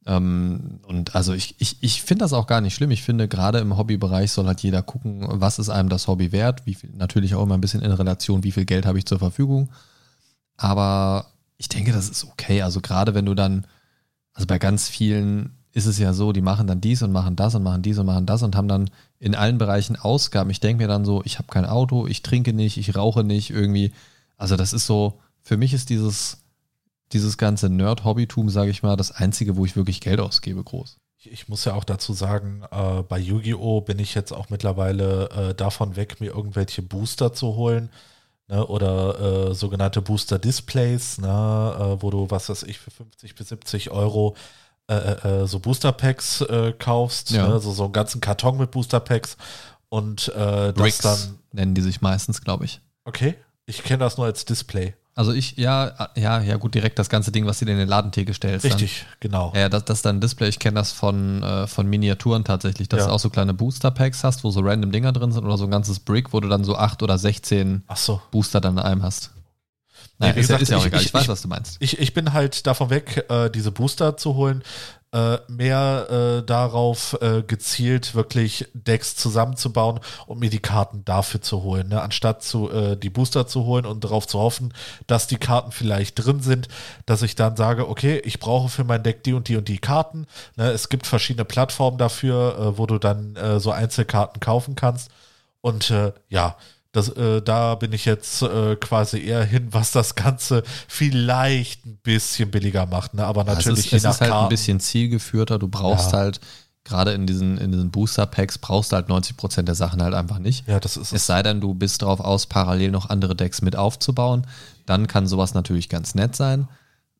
[0.07, 2.91] Ähm, und also ich, ich, ich finde das auch gar nicht schlimm.
[2.91, 6.65] Ich finde, gerade im Hobbybereich soll halt jeder gucken, was ist einem das Hobby wert.
[6.65, 9.19] Wie viel, natürlich auch immer ein bisschen in Relation, wie viel Geld habe ich zur
[9.19, 9.69] Verfügung.
[10.55, 11.27] Aber
[11.57, 12.61] ich denke, das ist okay.
[12.61, 13.67] Also gerade wenn du dann,
[14.33, 17.53] also bei ganz vielen ist es ja so, die machen dann dies und machen das
[17.53, 18.89] und machen dies und machen das und haben dann
[19.19, 20.49] in allen Bereichen Ausgaben.
[20.49, 23.49] Ich denke mir dann so, ich habe kein Auto, ich trinke nicht, ich rauche nicht
[23.49, 23.91] irgendwie.
[24.37, 26.39] Also das ist so, für mich ist dieses,
[27.13, 30.97] dieses ganze Nerd-Hobbytum, sage ich mal, das einzige, wo ich wirklich Geld ausgebe, groß.
[31.17, 33.81] Ich, muss ja auch dazu sagen, äh, bei Yu-Gi-Oh!
[33.81, 37.89] bin ich jetzt auch mittlerweile äh, davon weg, mir irgendwelche Booster zu holen.
[38.49, 43.49] Ne, oder äh, sogenannte Booster-Displays, ne, äh, wo du, was weiß ich, für 50 bis
[43.49, 44.37] 70 Euro
[44.89, 46.45] äh, äh, so Booster-Packs
[46.79, 47.31] kaufst.
[47.31, 47.47] Ja.
[47.47, 49.35] Ne, also so einen ganzen Karton mit Booster-Packs.
[49.89, 52.81] Und das Bricks dann, nennen die sich meistens, glaube ich.
[53.05, 53.35] okay,
[53.65, 54.95] ich kenne das nur als Display.
[55.17, 57.87] Also ich, ja, ja, ja, gut, direkt das ganze Ding, was du dir in den
[57.89, 58.65] Ladentheke stellst.
[58.65, 59.49] Richtig, genau.
[59.51, 59.61] Dann.
[59.61, 60.47] Ja, das, das ist dann ein Display.
[60.47, 63.07] Ich kenne das von, äh, von Miniaturen tatsächlich, dass Ja.
[63.07, 65.71] du auch so kleine Booster-Packs hast, wo so random Dinger drin sind oder so ein
[65.71, 68.21] ganzes Brick, wo du dann so acht oder 16 Ach so.
[68.31, 69.31] Booster dann in einem hast.
[70.19, 71.01] Nee, Naja, wie ist, ja- gesagt, ist ja auch ich- egal.
[71.01, 71.77] Ich, ich- weiß, ich- was du meinst.
[71.79, 74.63] Ich, ich bin halt davon weg, äh, diese Booster zu holen.
[75.13, 81.63] Äh, mehr äh, darauf äh, gezielt, wirklich Decks zusammenzubauen und mir die Karten dafür zu
[81.63, 82.01] holen, ne?
[82.01, 84.73] anstatt zu, äh, die Booster zu holen und darauf zu hoffen,
[85.07, 86.67] dass die Karten vielleicht drin sind,
[87.05, 89.79] dass ich dann sage, okay, ich brauche für mein Deck die und die und die
[89.79, 90.27] Karten.
[90.57, 90.71] Ne?
[90.71, 95.11] Es gibt verschiedene Plattformen dafür, äh, wo du dann so Einzelkarten kaufen kannst.
[95.61, 95.93] Und
[96.29, 96.55] ja,
[96.97, 101.97] das, äh, da bin ich jetzt äh, quasi eher hin, was das Ganze vielleicht ein
[102.03, 103.13] bisschen billiger macht.
[103.13, 103.23] Ne?
[103.25, 104.45] Aber natürlich es ist, es ist halt Karten.
[104.45, 105.59] ein bisschen zielgeführter.
[105.59, 106.17] Du brauchst Ja.
[106.19, 106.39] halt,
[106.83, 110.67] gerade in diesen, in diesen Booster-Packs, brauchst du halt 90% der Sachen halt einfach nicht.
[110.67, 113.75] ja, das ist Es sei denn, du bist darauf aus, parallel noch andere Decks mit
[113.75, 114.47] aufzubauen.
[114.85, 116.67] Dann kann sowas natürlich ganz nett sein.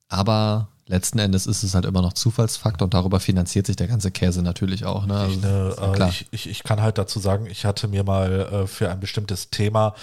[0.10, 4.12] Aber letzten Endes ist es halt immer noch Zufallsfaktor und darüber finanziert sich der ganze
[4.12, 5.06] Käse natürlich auch.
[5.06, 5.16] Ne?
[5.16, 6.10] Also, Ich, ne, äh, klar.
[6.10, 9.50] ich, ich, ich kann halt dazu sagen, ich hatte mir mal äh, für ein bestimmtes
[9.50, 9.96] Thema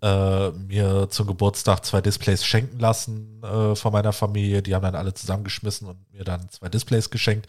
[0.00, 4.62] äh, mir zum Geburtstag zwei Displays schenken lassen äh, von meiner Familie.
[4.62, 7.48] Die haben dann alle zusammengeschmissen und mir dann zwei Displays geschenkt.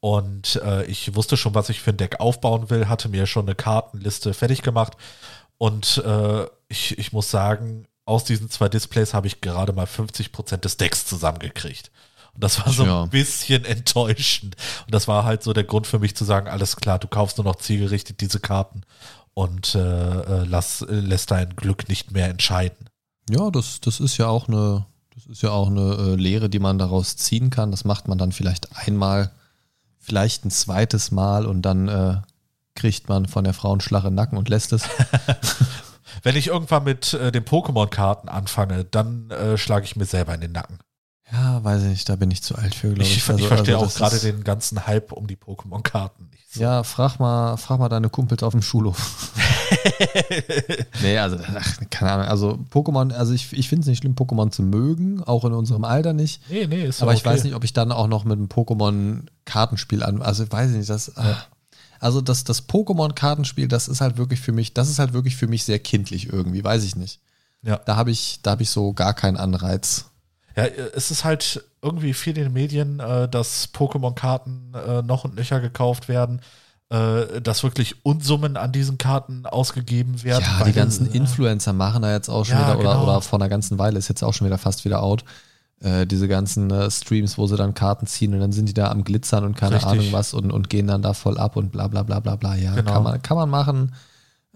[0.00, 3.46] Und äh, ich wusste schon, was ich für ein Deck aufbauen will, hatte mir schon
[3.46, 4.94] eine Kartenliste fertig gemacht.
[5.56, 10.58] Und äh, ich, ich muss sagen, aus diesen zwei Displays habe ich gerade mal 50%
[10.58, 11.90] des Decks zusammengekriegt.
[12.34, 13.02] Und das war so Ja.
[13.04, 14.56] ein bisschen enttäuschend.
[14.86, 17.38] Und das war halt so der Grund für mich zu sagen, alles klar, du kaufst
[17.38, 18.82] nur noch zielgerichtet diese Karten
[19.34, 22.88] und äh, äh, lass, äh, lässt dein Glück nicht mehr entscheiden.
[23.30, 26.58] Ja, das, das ist ja auch eine, das ist ja auch eine äh, Lehre, die
[26.58, 27.70] man daraus ziehen kann.
[27.70, 29.30] Das macht man dann vielleicht einmal,
[29.98, 32.16] vielleicht ein zweites Mal und dann äh,
[32.74, 34.88] kriegt man von der Frau einen Schlag im Nacken und lässt es.
[36.22, 40.40] Wenn ich irgendwann mit äh, den Pokémon-Karten anfange, dann äh, schlage ich mir selber in
[40.40, 40.78] den Nacken.
[41.36, 43.16] Ja, weiß ich nicht, da bin ich zu alt für, glaube ich.
[43.16, 46.44] Ich, ich Also- verstehe also auch gerade den ganzen Hype um die Pokémon-Karten nicht.
[46.54, 46.60] So.
[46.60, 49.32] Ja, frag mal, frag mal deine Kumpels auf dem Schulhof.
[51.02, 52.26] nee, also, ach, keine Ahnung.
[52.26, 55.84] Also, Pokémon, also ich, ich finde es nicht schlimm, Pokémon zu mögen, auch in unserem
[55.84, 56.40] Alter nicht.
[56.48, 57.48] Nee, nee, ist Aber doch ich weiß okay.
[57.48, 60.22] nicht, ob ich dann auch noch mit einem Pokémon-Kartenspiel an.
[60.22, 61.16] Also, weiß ich nicht, das.
[61.16, 61.36] ah.
[62.00, 65.46] Also, das, das Pokémon-Kartenspiel, das ist halt wirklich für mich, das ist halt wirklich für
[65.48, 67.20] mich sehr kindlich irgendwie, weiß ich nicht.
[67.62, 67.78] Ja.
[67.78, 70.04] Da habe ich, da habe ich so gar keinen Anreiz.
[70.56, 75.34] Ja, es ist halt irgendwie viel in den Medien, äh, dass Pokémon-Karten äh, noch und
[75.34, 76.40] nöcher gekauft werden,
[76.90, 80.44] äh, dass wirklich Unsummen an diesen Karten ausgegeben werden.
[80.58, 83.02] Ja, die ganzen Influencer machen da jetzt auch schon Ja, wieder, oder, genau.
[83.04, 85.24] oder vor einer ganzen Weile ist jetzt auch schon wieder fast wieder out.
[85.80, 88.90] Äh, diese ganzen äh, Streams, wo sie dann Karten ziehen und dann sind die da
[88.90, 89.90] am Glitzern und keine Richtig.
[89.90, 92.54] Ahnung was und, und gehen dann da voll ab und bla bla bla bla bla.
[92.54, 92.92] Ja, Genau.
[92.92, 93.94] kann, man, kann man machen.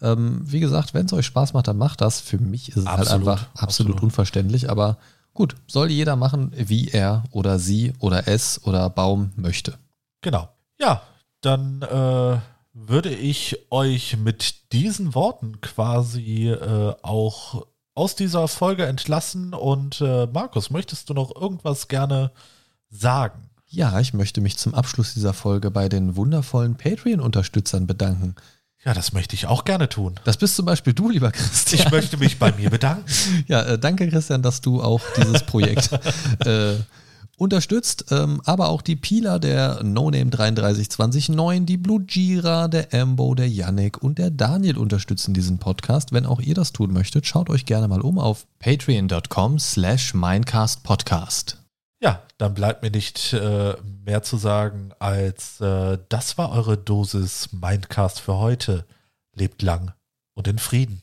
[0.01, 2.20] Ähm, wie gesagt, wenn es euch Spaß macht, dann macht das.
[2.20, 4.03] Für mich ist es halt Absolut, einfach absolut, absolut.
[4.03, 4.96] unverständlich, aber
[5.39, 9.78] gut, soll jeder machen, wie er oder sie oder es oder Baum möchte.
[10.20, 10.49] Genau.
[10.80, 11.03] Ja,
[11.43, 12.39] dann äh,
[12.72, 19.55] würde ich euch mit diesen Worten quasi äh, auch aus dieser Folge entlassen.
[19.55, 22.32] Und äh, Markus, möchtest du noch irgendwas gerne
[22.91, 23.49] sagen?
[23.68, 28.34] Ja, ich möchte mich zum Abschluss dieser Folge bei den wundervollen Patreon-Unterstützern bedanken.
[28.85, 30.20] Ja, das möchte ich auch gerne tun.
[30.24, 31.87] Das bist zum Beispiel du, lieber Christian.
[31.87, 33.05] Ich möchte mich bei mir bedanken.
[33.47, 35.91] Ja, äh, danke Christian, dass du auch dieses Projekt
[36.47, 36.74] äh,
[37.39, 43.35] unterstützt, ähm, aber auch die Pila der No Name 33209, die Blue Jira, der Ambo,
[43.35, 46.12] der Yannick und der Daniel unterstützen diesen Podcast.
[46.12, 51.58] Wenn auch ihr das tun möchtet, schaut euch gerne mal um auf patreon.com slash mindcastpodcast.
[52.01, 57.53] Ja, dann bleibt mir nicht äh, mehr zu sagen, als äh, das war eure Dosis
[57.53, 58.86] Mindcast für heute.
[59.34, 59.92] Lebt lang
[60.34, 61.03] und in Frieden.